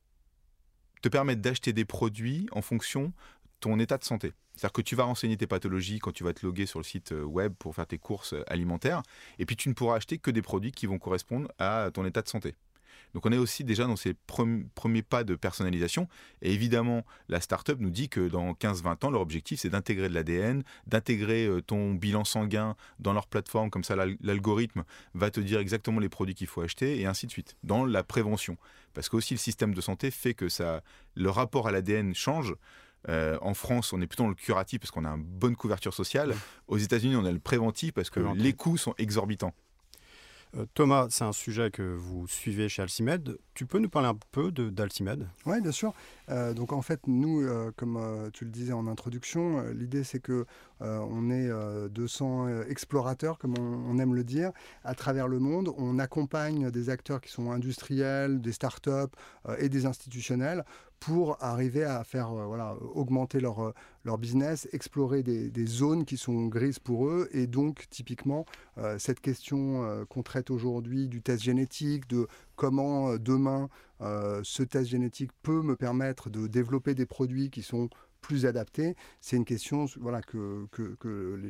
te 1.02 1.08
permettre 1.08 1.42
d'acheter 1.42 1.72
des 1.72 1.84
produits 1.84 2.48
en 2.52 2.62
fonction 2.62 3.06
de 3.06 3.12
ton 3.60 3.78
état 3.78 3.98
de 3.98 4.04
santé. 4.04 4.32
C'est-à-dire 4.54 4.72
que 4.72 4.82
tu 4.82 4.96
vas 4.96 5.04
renseigner 5.04 5.36
tes 5.36 5.46
pathologies 5.46 5.98
quand 5.98 6.12
tu 6.12 6.24
vas 6.24 6.32
te 6.32 6.44
loguer 6.44 6.66
sur 6.66 6.78
le 6.78 6.84
site 6.84 7.12
web 7.12 7.54
pour 7.58 7.74
faire 7.74 7.86
tes 7.86 7.98
courses 7.98 8.34
alimentaires, 8.46 9.02
et 9.38 9.46
puis 9.46 9.56
tu 9.56 9.68
ne 9.68 9.74
pourras 9.74 9.96
acheter 9.96 10.18
que 10.18 10.30
des 10.30 10.42
produits 10.42 10.72
qui 10.72 10.86
vont 10.86 10.98
correspondre 10.98 11.50
à 11.58 11.90
ton 11.92 12.04
état 12.04 12.22
de 12.22 12.28
santé. 12.28 12.54
Donc 13.14 13.26
on 13.26 13.32
est 13.32 13.38
aussi 13.38 13.64
déjà 13.64 13.86
dans 13.86 13.96
ces 13.96 14.14
premiers 14.14 15.02
pas 15.02 15.24
de 15.24 15.34
personnalisation. 15.34 16.08
Et 16.40 16.52
évidemment, 16.52 17.04
la 17.28 17.40
startup 17.40 17.78
nous 17.78 17.90
dit 17.90 18.08
que 18.08 18.28
dans 18.28 18.52
15-20 18.52 19.06
ans, 19.06 19.10
leur 19.10 19.20
objectif, 19.20 19.60
c'est 19.60 19.68
d'intégrer 19.68 20.08
de 20.08 20.14
l'ADN, 20.14 20.62
d'intégrer 20.86 21.46
euh, 21.46 21.60
ton 21.60 21.94
bilan 21.94 22.24
sanguin 22.24 22.76
dans 22.98 23.12
leur 23.12 23.26
plateforme. 23.26 23.70
Comme 23.70 23.84
ça, 23.84 23.96
l'algorithme 24.20 24.84
va 25.14 25.30
te 25.30 25.40
dire 25.40 25.60
exactement 25.60 26.00
les 26.00 26.08
produits 26.08 26.34
qu'il 26.34 26.46
faut 26.46 26.62
acheter 26.62 27.00
et 27.00 27.06
ainsi 27.06 27.26
de 27.26 27.32
suite, 27.32 27.56
dans 27.62 27.84
la 27.84 28.02
prévention. 28.02 28.56
Parce 28.94 29.08
que 29.08 29.16
aussi 29.16 29.34
le 29.34 29.38
système 29.38 29.74
de 29.74 29.80
santé 29.80 30.10
fait 30.10 30.34
que 30.34 30.48
ça, 30.48 30.82
le 31.14 31.30
rapport 31.30 31.68
à 31.68 31.72
l'ADN 31.72 32.14
change. 32.14 32.54
Euh, 33.08 33.36
en 33.40 33.52
France, 33.52 33.92
on 33.92 34.00
est 34.00 34.06
plutôt 34.06 34.22
dans 34.22 34.28
le 34.28 34.34
curatif 34.36 34.78
parce 34.78 34.92
qu'on 34.92 35.04
a 35.04 35.08
une 35.08 35.24
bonne 35.24 35.56
couverture 35.56 35.92
sociale. 35.92 36.36
Aux 36.68 36.78
États-Unis, 36.78 37.16
on 37.16 37.24
a 37.24 37.32
le 37.32 37.40
préventif 37.40 37.92
parce 37.92 38.10
que 38.10 38.20
les 38.36 38.52
coûts 38.52 38.76
sont 38.76 38.94
exorbitants. 38.96 39.54
Euh, 40.56 40.66
Thomas, 40.74 41.06
c'est 41.10 41.24
un 41.24 41.32
sujet 41.32 41.70
que 41.70 41.82
vous 41.82 42.26
suivez 42.28 42.68
chez 42.68 42.82
Alcimed. 42.82 43.38
Tu 43.54 43.64
peux 43.64 43.78
nous 43.78 43.88
parler 43.88 44.08
un 44.08 44.18
peu 44.32 44.50
d'Alcimed 44.52 45.26
Oui, 45.46 45.60
bien 45.60 45.72
sûr. 45.72 45.94
Euh, 46.28 46.52
donc 46.52 46.72
en 46.72 46.82
fait, 46.82 47.00
nous, 47.06 47.40
euh, 47.40 47.72
comme 47.76 48.30
tu 48.32 48.44
le 48.44 48.50
disais 48.50 48.72
en 48.72 48.86
introduction, 48.86 49.62
l'idée 49.72 50.04
c'est 50.04 50.20
que 50.20 50.46
on 50.80 51.30
est 51.30 51.48
200 51.90 52.62
explorateurs, 52.62 53.38
comme 53.38 53.54
on, 53.56 53.98
aime 53.98 54.14
le 54.14 54.24
dire, 54.24 54.50
à 54.82 54.96
travers 54.96 55.28
le 55.28 55.38
monde. 55.38 55.72
On 55.78 56.00
accompagne 56.00 56.72
des 56.72 56.90
acteurs 56.90 57.20
qui 57.20 57.30
sont 57.30 57.52
industriels, 57.52 58.40
des 58.40 58.50
startups 58.50 59.14
et 59.58 59.68
des 59.68 59.86
institutionnels 59.86 60.64
pour 61.04 61.36
arriver 61.42 61.84
à 61.84 62.04
faire 62.04 62.32
voilà, 62.32 62.76
augmenter 62.94 63.40
leur, 63.40 63.74
leur 64.04 64.18
business, 64.18 64.68
explorer 64.72 65.22
des, 65.22 65.50
des, 65.50 65.66
zones 65.66 66.04
qui 66.04 66.16
sont 66.16 66.46
grises 66.46 66.78
pour 66.78 67.08
eux. 67.08 67.28
Et 67.32 67.46
donc, 67.46 67.86
typiquement, 67.90 68.46
cette 68.98 69.20
question 69.20 70.06
qu'on 70.08 70.22
traite 70.22 70.50
aujourd'hui 70.50 71.08
du 71.08 71.20
test 71.20 71.42
génétique, 71.42 72.08
de 72.08 72.28
comment 72.62 73.10
euh, 73.10 73.18
demain 73.18 73.68
euh, 74.00 74.40
ce 74.44 74.62
test 74.62 74.88
génétique 74.88 75.30
peut 75.42 75.62
me 75.62 75.76
permettre 75.76 76.30
de 76.30 76.46
développer 76.46 76.94
des 76.94 77.06
produits 77.06 77.50
qui 77.50 77.62
sont 77.62 77.88
plus 78.20 78.46
adaptés, 78.46 78.94
c'est 79.20 79.36
une 79.36 79.44
question 79.44 79.86
voilà, 80.00 80.22
que, 80.22 80.68
que, 80.70 81.40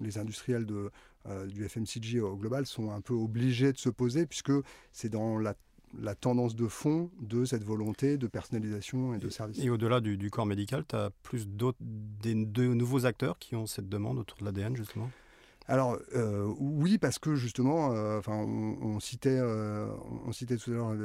les, 0.00 0.18
industriels 0.18 0.66
de, 0.66 0.90
euh, 1.26 1.46
du 1.46 1.66
FMCG 1.66 2.20
au 2.20 2.36
global 2.36 2.66
sont 2.66 2.90
un 2.90 3.00
peu 3.00 3.14
obligés 3.14 3.72
de 3.72 3.78
se 3.78 3.88
poser, 3.88 4.26
puisque 4.26 4.52
c'est 4.92 5.08
dans 5.08 5.38
la 5.38 5.54
la 5.98 6.14
tendance 6.14 6.54
de 6.54 6.66
fond 6.66 7.10
de 7.20 7.44
cette 7.44 7.64
volonté 7.64 8.16
de 8.16 8.26
personnalisation 8.26 9.14
et 9.14 9.18
de 9.18 9.28
service. 9.28 9.58
Et 9.62 9.70
au-delà 9.70 10.00
du, 10.00 10.30
corps 10.30 10.46
médical, 10.46 10.84
tu 10.88 10.96
as 10.96 11.10
plus 11.22 11.48
d'autres, 11.48 11.78
des, 11.80 12.34
de 12.34 12.64
nouveaux 12.64 13.06
acteurs 13.06 13.38
qui 13.38 13.56
ont 13.56 13.66
cette 13.66 13.88
demande 13.88 14.18
autour 14.18 14.38
de 14.38 14.44
l'ADN, 14.44 14.76
justement? 14.76 15.10
Alors 15.70 15.98
euh, 16.16 16.52
oui, 16.58 16.98
parce 16.98 17.20
que 17.20 17.36
justement, 17.36 17.92
euh, 17.92 18.18
enfin, 18.18 18.34
on, 18.34 18.98
citait, 18.98 19.38
euh, 19.40 19.86
on 20.26 20.32
citait 20.32 20.56
tout 20.56 20.72
à 20.72 20.74
l'heure 20.74 20.96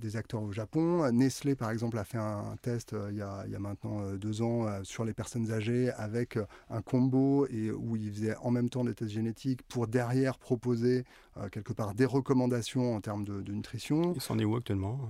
des 0.00 0.16
acteurs 0.16 0.40
au 0.40 0.52
Japon. 0.52 1.10
Nestlé, 1.10 1.56
par 1.56 1.72
exemple, 1.72 1.98
a 1.98 2.04
fait 2.04 2.16
un, 2.16 2.54
test 2.62 2.94
il 3.10 3.16
y, 3.16 3.22
a, 3.22 3.44
maintenant 3.58 4.12
deux 4.12 4.40
ans 4.40 4.66
sur 4.84 5.04
les 5.04 5.12
personnes 5.12 5.50
âgées 5.50 5.90
avec 5.96 6.38
un 6.70 6.80
combo 6.80 7.48
et 7.48 7.72
où 7.72 7.96
il 7.96 8.12
faisait 8.12 8.36
en 8.36 8.52
même 8.52 8.70
temps 8.70 8.84
des 8.84 8.94
tests 8.94 9.10
génétiques 9.10 9.62
pour 9.64 9.88
derrière 9.88 10.38
proposer 10.38 11.04
quelque 11.50 11.72
part 11.72 11.94
des 11.94 12.06
recommandations 12.06 12.94
en 12.94 13.00
termes 13.00 13.24
de, 13.24 13.50
nutrition. 13.50 14.12
Ils 14.14 14.20
s'en 14.20 14.38
est 14.38 14.44
où 14.44 14.54
actuellement? 14.54 15.00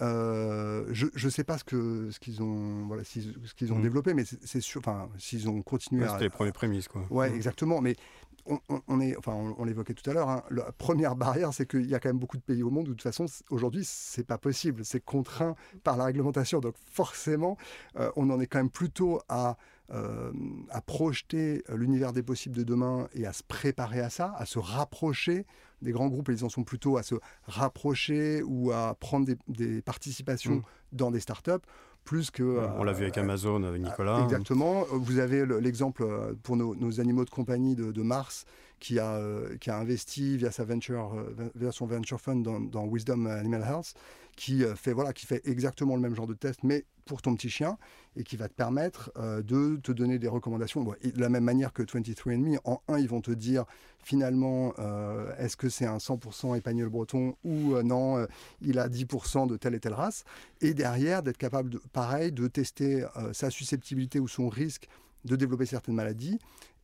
Euh, 0.00 0.86
je 0.92 1.06
ne 1.24 1.30
sais 1.30 1.44
pas 1.44 1.58
ce 1.58 1.64
qu'ils 1.64 2.12
ce 2.12 2.18
qu'ils 2.18 2.42
ont, 2.42 2.86
voilà, 2.86 3.04
ce 3.04 3.54
qu'ils 3.54 3.72
ont 3.72 3.76
mmh. 3.76 3.82
développé, 3.82 4.14
mais 4.14 4.24
c'est 4.24 4.60
sûr, 4.60 4.80
enfin, 4.80 5.08
s'ils 5.18 5.48
ont 5.48 5.62
continué 5.62 6.04
à. 6.04 6.08
C'était 6.10 6.24
les 6.24 6.30
premières 6.30 6.52
prémices, 6.52 6.88
quoi. 6.88 7.06
Ouais, 7.10 7.30
mmh. 7.30 7.34
exactement. 7.34 7.80
Mais 7.80 7.96
on, 8.88 9.00
est, 9.00 9.16
enfin, 9.16 9.32
on, 9.58 9.64
l'évoquait 9.64 9.94
tout 9.94 10.08
à 10.08 10.14
l'heure. 10.14 10.28
Hein, 10.28 10.42
la 10.50 10.72
première 10.72 11.16
barrière, 11.16 11.52
c'est 11.52 11.66
qu'il 11.66 11.86
y 11.86 11.94
a 11.94 12.00
quand 12.00 12.08
même 12.08 12.18
beaucoup 12.18 12.36
de 12.36 12.42
pays 12.42 12.62
au 12.62 12.70
monde 12.70 12.88
où 12.88 12.90
de 12.90 12.96
toute 12.96 13.02
façon, 13.02 13.26
aujourd'hui, 13.50 13.82
c'est 13.84 14.26
pas 14.26 14.38
possible. 14.38 14.84
C'est 14.84 15.00
contraint 15.00 15.54
par 15.84 15.96
la 15.96 16.04
réglementation. 16.04 16.60
Donc 16.60 16.74
forcément, 16.90 17.56
euh, 17.96 18.10
on 18.16 18.30
en 18.30 18.40
est 18.40 18.46
quand 18.46 18.58
même 18.58 18.70
plutôt 18.70 19.20
à 19.28 19.56
euh, 19.92 20.30
à 20.70 20.80
projeter 20.80 21.64
l'univers 21.68 22.12
des 22.12 22.22
possibles 22.22 22.56
de 22.56 22.62
demain 22.62 23.08
et 23.14 23.26
à 23.26 23.32
se 23.32 23.42
préparer 23.42 24.00
à 24.00 24.10
ça, 24.10 24.32
à 24.36 24.46
se 24.46 24.58
rapprocher 24.58 25.46
des 25.82 25.92
grands 25.92 26.08
groupes, 26.08 26.28
et 26.28 26.32
ils 26.32 26.44
en 26.44 26.48
sont 26.48 26.62
plutôt 26.62 26.96
à 26.96 27.02
se 27.02 27.16
rapprocher 27.44 28.42
ou 28.42 28.70
à 28.70 28.94
prendre 28.94 29.26
des, 29.48 29.82
participations 29.82 30.56
mm. 30.56 30.62
dans 30.92 31.10
des 31.10 31.20
startups 31.20 31.66
plus 32.04 32.30
que. 32.30 32.42
on 32.78 32.84
l'a 32.84 32.92
vu 32.92 33.02
avec 33.02 33.18
euh, 33.18 33.22
Amazon, 33.22 33.62
avec 33.64 33.82
Nicolas. 33.82 34.22
Exactement. 34.22 34.84
Vous 34.92 35.18
avez 35.18 35.44
l'exemple 35.44 36.06
pour 36.42 36.56
nos, 36.56 37.00
animaux 37.00 37.24
de 37.24 37.30
compagnie 37.30 37.74
de, 37.74 38.02
Mars 38.02 38.44
qui 38.78 38.98
a, 38.98 39.20
qui 39.60 39.70
a 39.70 39.76
investi 39.76 40.36
via, 40.36 40.50
sa 40.50 40.64
venture, 40.64 41.14
via 41.54 41.72
son 41.72 41.86
venture 41.86 42.20
fund 42.20 42.42
dans, 42.42 42.60
dans 42.60 42.86
Wisdom 42.86 43.26
Animal 43.26 43.62
Health, 43.62 43.94
qui 44.40 44.64
fait, 44.74 44.94
voilà, 44.94 45.12
qui 45.12 45.26
fait 45.26 45.46
exactement 45.46 45.96
le 45.96 46.00
même 46.00 46.14
genre 46.14 46.26
de 46.26 46.32
test, 46.32 46.60
mais 46.62 46.86
pour 47.04 47.20
ton 47.20 47.34
petit 47.34 47.50
chien 47.50 47.76
et 48.16 48.24
qui 48.24 48.38
va 48.38 48.48
te 48.48 48.54
permettre 48.54 49.12
euh, 49.18 49.42
de 49.42 49.76
te 49.82 49.92
donner 49.92 50.18
des 50.18 50.28
recommandations. 50.28 50.82
de 50.82 51.20
la 51.20 51.28
même 51.28 51.44
manière 51.44 51.74
que 51.74 51.82
23andMe, 51.82 52.58
en 52.64 52.80
un, 52.88 52.98
ils 52.98 53.08
vont 53.08 53.20
te 53.20 53.32
dire 53.32 53.66
finalement, 54.02 54.72
euh, 54.78 55.30
est-ce 55.36 55.58
que 55.58 55.68
c'est 55.68 55.84
un 55.84 55.98
100% 55.98 56.56
épagnol 56.56 56.88
breton 56.88 57.36
ou 57.44 57.74
euh, 57.74 57.82
non, 57.82 58.26
il 58.62 58.78
a 58.78 58.88
10% 58.88 59.46
de 59.46 59.58
telle 59.58 59.74
et 59.74 59.80
telle 59.80 59.92
race. 59.92 60.24
Et 60.62 60.72
derrière, 60.72 61.22
d'être 61.22 61.36
capable, 61.36 61.78
pareil, 61.92 62.32
de 62.32 62.46
tester 62.46 63.04
sa 63.32 63.50
susceptibilité 63.50 64.20
ou 64.20 64.28
son 64.28 64.48
risque 64.48 64.88
de 65.26 65.36
développer 65.36 65.66
certaines 65.66 65.96
maladies 65.96 66.38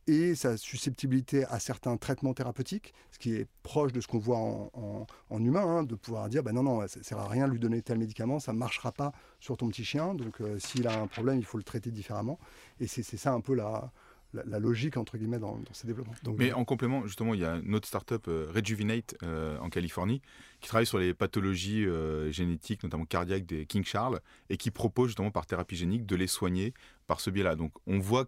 et 0.07 0.35
sa 0.35 0.57
susceptibilité 0.57 1.45
à 1.45 1.59
certains 1.59 1.97
traitements 1.97 2.33
thérapeutiques, 2.33 2.93
ce 3.11 3.19
qui 3.19 3.35
est 3.35 3.47
proche 3.61 3.91
de 3.91 4.01
ce 4.01 4.07
qu'on 4.07 4.19
voit 4.19 4.39
en, 4.39 5.05
humain, 5.31 5.65
hein, 5.65 5.83
de 5.83 5.95
pouvoir 5.95 6.29
dire 6.29 6.43
ben 6.43 6.53
non, 6.53 6.63
non, 6.63 6.87
ça 6.87 6.99
ne 6.99 7.03
sert 7.03 7.19
à 7.19 7.27
rien 7.27 7.47
de 7.47 7.51
lui 7.51 7.59
donner 7.59 7.81
tel 7.81 7.99
médicament, 7.99 8.39
ça 8.39 8.53
ne 8.53 8.57
marchera 8.57 8.91
pas 8.91 9.11
sur 9.39 9.57
ton 9.57 9.67
petit 9.67 9.83
chien, 9.83 10.15
donc 10.15 10.41
euh, 10.41 10.57
s'il 10.59 10.87
a 10.87 10.99
un 10.99 11.07
problème, 11.07 11.37
il 11.37 11.45
faut 11.45 11.57
le 11.57 11.63
traiter 11.63 11.91
différemment. 11.91 12.39
Et 12.79 12.87
c'est 12.87 13.03
ça 13.03 13.33
un 13.33 13.41
peu 13.41 13.53
la, 13.53 13.91
la, 14.33 14.59
logique, 14.59 14.97
entre 14.97 15.17
guillemets, 15.17 15.39
dans, 15.39 15.59
ces 15.73 15.87
développements. 15.87 16.13
Mais 16.37 16.53
en 16.53 16.63
complément, 16.63 17.05
justement, 17.05 17.33
il 17.33 17.41
y 17.41 17.45
a 17.45 17.55
une 17.55 17.75
autre 17.75 17.87
startup, 17.87 18.27
euh, 18.27 18.49
Rejuvenate, 18.53 19.15
euh, 19.23 19.57
en 19.59 19.69
Californie, 19.69 20.21
qui 20.61 20.69
travaille 20.69 20.85
sur 20.85 20.99
les 20.99 21.13
pathologies 21.13 21.85
génétiques, 22.31 22.83
notamment 22.83 23.05
cardiaques 23.05 23.45
des 23.45 23.65
King 23.65 23.83
Charles, 23.83 24.21
et 24.49 24.57
qui 24.57 24.71
propose 24.71 25.09
justement 25.09 25.31
par 25.31 25.45
thérapie 25.45 25.75
génique 25.75 26.05
de 26.05 26.15
les 26.15 26.27
soigner 26.27 26.73
par 27.07 27.19
ce 27.19 27.29
biais-là. 27.29 27.55
Donc 27.55 27.73
on 27.85 27.99
voit 27.99 28.27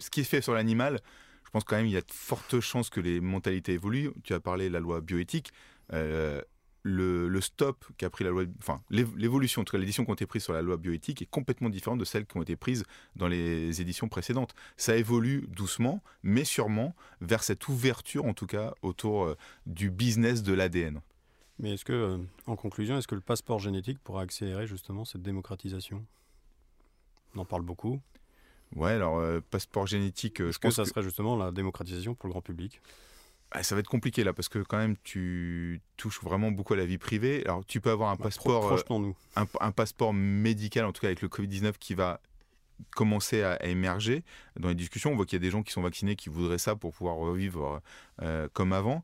ce 0.00 0.10
qui 0.10 0.20
est 0.20 0.24
fait 0.24 0.40
sur 0.40 0.54
l'animal, 0.54 1.00
je 1.44 1.50
pense 1.50 1.64
quand 1.64 1.76
même 1.76 1.86
qu'il 1.86 1.94
y 1.94 1.98
a 1.98 2.02
de 2.02 2.12
fortes 2.12 2.60
chances 2.60 2.90
que 2.90 3.00
les 3.00 3.20
mentalités 3.20 3.72
évoluent. 3.72 4.10
Tu 4.24 4.34
as 4.34 4.40
parlé 4.40 4.68
de 4.68 4.72
la 4.72 4.80
loi 4.80 5.00
bioéthique. 5.00 5.52
Euh, 5.92 6.40
le, 6.82 7.40
stop 7.40 7.84
qu'a 7.98 8.08
pris 8.08 8.24
la 8.24 8.30
loi, 8.30 8.44
enfin 8.58 8.80
l'évolution, 8.90 9.62
en 9.62 9.64
tout 9.64 9.72
cas 9.72 9.78
l'édition 9.78 10.04
qui 10.04 10.10
a 10.10 10.14
été 10.14 10.26
prise 10.26 10.42
sur 10.42 10.52
la 10.52 10.62
loi 10.62 10.76
bioéthique 10.76 11.20
est 11.20 11.30
complètement 11.30 11.68
différente 11.68 11.98
de 11.98 12.04
celle 12.04 12.26
qui 12.26 12.36
ont 12.36 12.42
été 12.42 12.56
prises 12.56 12.84
dans 13.16 13.28
les 13.28 13.80
éditions 13.80 14.08
précédentes. 14.08 14.54
Ça 14.76 14.96
évolue 14.96 15.46
doucement, 15.48 16.02
mais 16.22 16.44
sûrement 16.44 16.94
vers 17.20 17.42
cette 17.42 17.68
ouverture, 17.68 18.24
en 18.24 18.32
tout 18.32 18.46
cas, 18.46 18.74
autour 18.82 19.24
euh, 19.24 19.36
du 19.66 19.90
business 19.90 20.42
de 20.42 20.54
l'ADN. 20.54 21.00
Mais 21.58 21.74
est-ce 21.74 21.84
que, 21.84 21.92
euh, 21.92 22.18
en 22.46 22.56
conclusion, 22.56 22.96
est-ce 22.96 23.08
que 23.08 23.14
le 23.14 23.20
passeport 23.20 23.58
génétique 23.58 23.98
pourra 23.98 24.22
accélérer 24.22 24.66
justement 24.66 25.04
cette 25.04 25.22
démocratisation? 25.22 26.06
On 27.34 27.40
en 27.40 27.44
parle 27.44 27.62
beaucoup. 27.62 28.00
Ouais, 28.76 28.92
alors 28.92 29.18
euh, 29.18 29.40
passeport 29.50 29.86
génétique. 29.86 30.40
Euh, 30.40 30.52
je 30.52 30.58
pense 30.58 30.76
que 30.76 30.84
ça 30.84 30.88
serait 30.88 31.02
justement 31.02 31.36
la 31.36 31.50
démocratisation 31.50 32.14
pour 32.14 32.28
le 32.28 32.32
grand 32.32 32.42
public. 32.42 32.80
Ah, 33.52 33.64
ça 33.64 33.74
va 33.74 33.80
être 33.80 33.88
compliqué 33.88 34.22
là 34.22 34.32
parce 34.32 34.48
que 34.48 34.60
quand 34.60 34.78
même 34.78 34.94
tu 35.02 35.80
touches 35.96 36.22
vraiment 36.22 36.52
beaucoup 36.52 36.74
à 36.74 36.76
la 36.76 36.86
vie 36.86 36.98
privée. 36.98 37.42
Alors 37.46 37.64
tu 37.66 37.80
peux 37.80 37.90
avoir 37.90 38.10
un 38.10 38.16
bah, 38.16 38.24
passeport, 38.24 38.72
euh, 38.72 39.12
un, 39.34 39.46
un, 39.60 39.72
passeport 39.72 40.14
médical 40.14 40.84
en 40.84 40.92
tout 40.92 41.00
cas 41.00 41.08
avec 41.08 41.20
le 41.20 41.28
Covid 41.28 41.48
19 41.48 41.76
qui 41.78 41.94
va 41.94 42.20
commencer 42.94 43.42
à, 43.42 43.64
émerger 43.66 44.22
dans 44.58 44.68
les 44.68 44.74
discussions. 44.74 45.12
On 45.12 45.16
voit 45.16 45.26
qu'il 45.26 45.36
y 45.36 45.42
a 45.42 45.44
des 45.44 45.50
gens 45.50 45.62
qui 45.62 45.72
sont 45.72 45.82
vaccinés 45.82 46.16
qui 46.16 46.28
voudraient 46.28 46.58
ça 46.58 46.76
pour 46.76 46.92
pouvoir 46.92 47.16
revivre 47.16 47.80
comme 48.52 48.72
avant. 48.72 49.02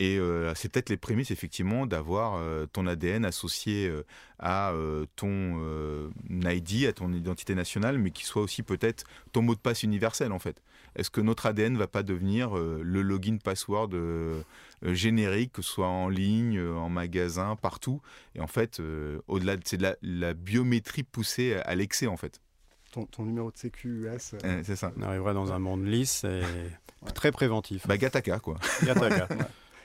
Et 0.00 0.18
euh, 0.18 0.54
c'est 0.54 0.70
peut-être 0.70 0.90
les 0.90 0.96
prémices, 0.96 1.30
effectivement, 1.32 1.86
d'avoir 1.86 2.36
euh, 2.36 2.66
ton 2.66 2.86
ADN 2.86 3.24
associé 3.24 3.88
euh, 3.88 4.04
à 4.38 4.72
ton 5.16 6.10
ID, 6.30 6.86
à 6.86 6.92
ton 6.92 7.12
identité 7.12 7.54
nationale, 7.54 7.98
mais 7.98 8.10
qui 8.10 8.24
soit 8.24 8.42
aussi 8.42 8.62
peut-être 8.62 9.04
ton 9.32 9.42
mot 9.42 9.54
de 9.54 9.60
passe 9.60 9.82
universel, 9.82 10.30
en 10.30 10.38
fait. 10.38 10.62
Est-ce 10.96 11.10
que 11.10 11.20
notre 11.20 11.46
ADN 11.46 11.74
ne 11.74 11.78
va 11.78 11.86
pas 11.86 12.02
devenir 12.02 12.54
le 12.56 13.02
login 13.02 13.38
password 13.42 13.90
générique, 14.82 15.52
que 15.52 15.62
ce 15.62 15.70
soit 15.70 15.88
en 15.88 16.08
ligne, 16.08 16.60
en 16.60 16.88
magasin, 16.88 17.56
partout? 17.56 18.00
Et 18.34 18.40
en 18.40 18.46
fait, 18.46 18.80
au-delà, 19.28 19.56
c'est 19.64 19.76
de 19.76 19.96
la, 20.02 20.34
biométrie 20.34 21.04
poussée 21.04 21.54
à 21.54 21.74
l'excès, 21.74 22.06
en 22.06 22.16
fait. 22.16 22.40
Ton, 22.92 23.24
numéro 23.24 23.50
de 23.50 23.56
sécu 23.56 24.06
US. 24.06 24.34
c'est 24.62 24.76
ça. 24.76 24.92
On 24.96 25.02
arriverait 25.02 25.34
dans 25.34 25.52
un 25.52 25.58
monde 25.58 25.86
lisse 25.86 26.24
et 26.24 26.42
très 27.14 27.32
préventif. 27.32 27.86
Bah, 27.86 27.96
Gataka, 27.96 28.38
quoi. 28.40 28.58
Gataka. 28.82 29.28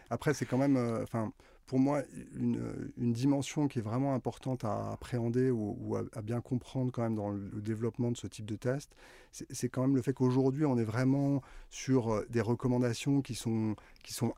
Après, 0.10 0.34
c'est 0.34 0.46
quand 0.46 0.58
même, 0.58 0.78
euh, 0.78 1.04
enfin, 1.04 1.32
pour 1.66 1.80
moi, 1.80 2.02
une, 2.36 3.14
dimension 3.14 3.68
qui 3.68 3.80
est 3.80 3.82
vraiment 3.82 4.14
importante 4.14 4.64
à 4.66 4.92
appréhender 4.92 5.50
ou, 5.50 5.96
à, 5.96 6.22
bien 6.22 6.42
comprendre 6.42 6.92
quand 6.92 7.04
même 7.04 7.16
dans 7.16 7.30
le, 7.30 7.62
développement 7.62 8.12
de 8.12 8.18
ce 8.18 8.28
type 8.28 8.46
de 8.46 8.56
test, 8.56 8.96
c'est 9.32 9.70
quand 9.70 9.82
même 9.82 9.96
le 9.96 10.02
fait 10.02 10.14
qu'aujourd'hui, 10.14 10.66
on 10.66 10.78
est 10.78 10.84
vraiment 10.84 11.42
sur 11.70 12.14
euh, 12.14 12.28
des 12.30 12.42
recommandations 12.42 13.22
qui 13.22 13.36
sont, 13.36 13.76
qui 14.04 14.14
sont 14.14 14.34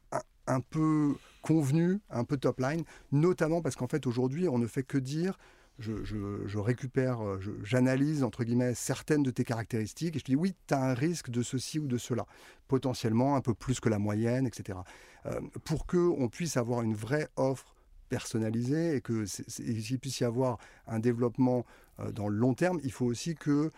un, 0.48 0.62
peu 0.62 1.16
convenues, 1.42 2.00
un 2.10 2.24
peu 2.24 2.38
top 2.38 2.60
line, 2.60 2.84
notamment 3.12 3.62
parce 3.62 3.76
qu'en 3.76 3.88
fait, 3.88 4.06
aujourd'hui, 4.08 4.48
on 4.48 4.60
ne 4.60 4.68
fait 4.68 4.84
que 4.84 4.98
dire 4.98 5.38
je, 5.80 6.58
récupère, 6.58 7.22
euh, 7.22 7.40
j'analyse 7.64 8.24
entre 8.24 8.44
guillemets 8.44 8.74
certaines 8.74 9.24
de 9.24 9.32
tes 9.32 9.44
caractéristiques 9.44 10.16
et 10.16 10.20
je 10.20 10.24
dis 10.24 10.36
oui, 10.36 10.56
tu 10.68 10.74
as 10.74 10.82
un 10.82 10.94
risque 10.94 11.30
de 11.30 11.42
ceci 11.42 11.80
ou 11.80 11.88
de 11.88 11.98
cela, 11.98 12.26
potentiellement 12.68 13.36
un 13.36 13.42
peu 13.42 13.54
plus 13.54 13.80
que 13.80 13.90
la 13.90 14.00
moyenne, 14.00 14.48
etc. 14.48 14.80
Euh, 15.26 15.42
pour 15.64 15.86
qu'on 15.86 16.30
puisse 16.30 16.58
avoir 16.58 16.82
une 16.82 16.96
vraie 16.96 17.28
offre 17.36 17.76
personnalisée 18.10 18.96
et 18.96 19.02
qu'il 19.02 20.00
puisse 20.00 20.20
y 20.20 20.24
avoir 20.24 20.60
un 20.88 21.00
développement 21.00 21.66
euh, 22.00 22.12
dans 22.12 22.30
le 22.30 22.38
long 22.38 22.54
terme, 22.54 22.80
il 22.84 22.92
faut 22.92 23.06
aussi 23.06 23.36
que 23.36 23.72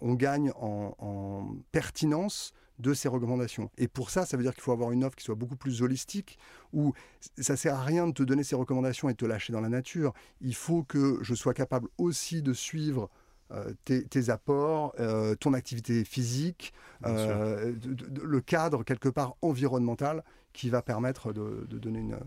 on 0.00 0.14
gagne 0.14 0.52
en 0.56 1.56
pertinence 1.72 2.54
de 2.78 2.94
ces 2.94 3.08
recommandations. 3.08 3.70
Et 3.78 3.88
pour 3.88 4.10
ça, 4.10 4.26
ça 4.26 4.36
veut 4.36 4.42
dire 4.42 4.54
qu'il 4.54 4.62
faut 4.62 4.72
avoir 4.72 4.90
une 4.90 5.04
offre 5.04 5.16
qui 5.16 5.24
soit 5.24 5.34
beaucoup 5.34 5.56
plus 5.56 5.82
holistique, 5.82 6.38
où 6.72 6.92
ça 7.38 7.56
sert 7.56 7.74
à 7.74 7.82
rien 7.82 8.06
de 8.06 8.12
te 8.12 8.22
donner 8.22 8.42
ces 8.42 8.56
recommandations 8.56 9.08
et 9.08 9.12
de 9.12 9.16
te 9.16 9.24
lâcher 9.24 9.52
dans 9.52 9.60
la 9.60 9.68
nature. 9.68 10.12
Il 10.40 10.54
faut 10.54 10.82
que 10.82 11.18
je 11.22 11.34
sois 11.34 11.54
capable 11.54 11.88
aussi 11.98 12.42
de 12.42 12.52
suivre 12.52 13.10
euh, 13.52 13.72
tes, 13.84 14.30
apports, 14.30 14.94
euh, 14.98 15.34
ton 15.34 15.52
activité 15.52 16.04
physique, 16.04 16.72
euh, 17.04 17.74
le 18.22 18.40
cadre 18.40 18.82
quelque 18.84 19.08
part 19.08 19.36
environnemental 19.42 20.24
qui 20.52 20.70
va 20.70 20.82
permettre 20.82 21.32
de, 21.32 21.66
donner 21.70 22.00
une, 22.00 22.18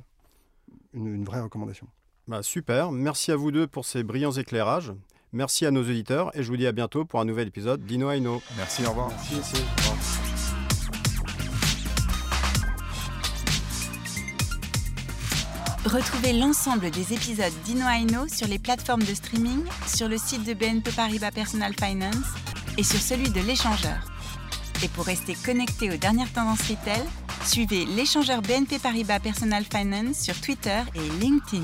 une, 0.94 1.26
vraie 1.26 1.42
recommandation. 1.42 1.88
Bah 2.28 2.44
super, 2.44 2.92
merci 2.92 3.32
à 3.32 3.36
vous 3.36 3.52
deux 3.52 3.68
pour 3.68 3.86
ces 3.86 4.04
brillants 4.04 4.32
éclairages. 4.32 4.94
Merci 5.34 5.66
à 5.66 5.72
nos 5.72 5.82
auditeurs 5.82 6.36
et 6.38 6.44
je 6.44 6.50
vous 6.50 6.58
dis 6.58 6.68
à 6.68 6.72
bientôt 6.72 7.04
pour 7.04 7.20
un 7.20 7.26
nouvel 7.26 7.48
épisode 7.48 7.84
d'Ino 7.86 8.12
Aino. 8.12 8.42
Merci, 8.56 8.86
au 8.86 8.90
revoir. 8.90 9.10
Merci, 9.10 9.58
Au 9.58 9.92
revoir. 9.92 10.27
Retrouvez 15.88 16.34
l'ensemble 16.34 16.92
des 16.92 17.14
épisodes 17.14 17.54
d'Ino 17.64 17.86
sur 18.28 18.46
les 18.46 18.60
plateformes 18.60 19.04
de 19.04 19.14
streaming, 19.14 19.64
sur 19.88 20.10
le 20.10 20.18
site 20.18 20.44
de 20.44 20.54
BNP 20.54 20.92
Paribas 20.92 21.32
Personal 21.32 21.74
Finance 21.80 22.26
et 22.78 22.84
sur 22.84 23.00
celui 23.00 23.30
de 23.30 23.40
l'échangeur. 23.40 24.12
Et 24.84 24.90
pour 24.90 25.06
rester 25.06 25.34
connecté 25.46 25.90
aux 25.90 25.96
dernières 25.96 26.32
tendances 26.34 26.64
retail, 26.64 27.04
suivez 27.46 27.86
l'échangeur 27.86 28.42
BNP 28.42 28.80
Paribas 28.80 29.22
Personal 29.22 29.64
Finance 29.64 30.20
sur 30.20 30.36
Twitter 30.42 30.82
et 30.94 31.22
LinkedIn. 31.22 31.64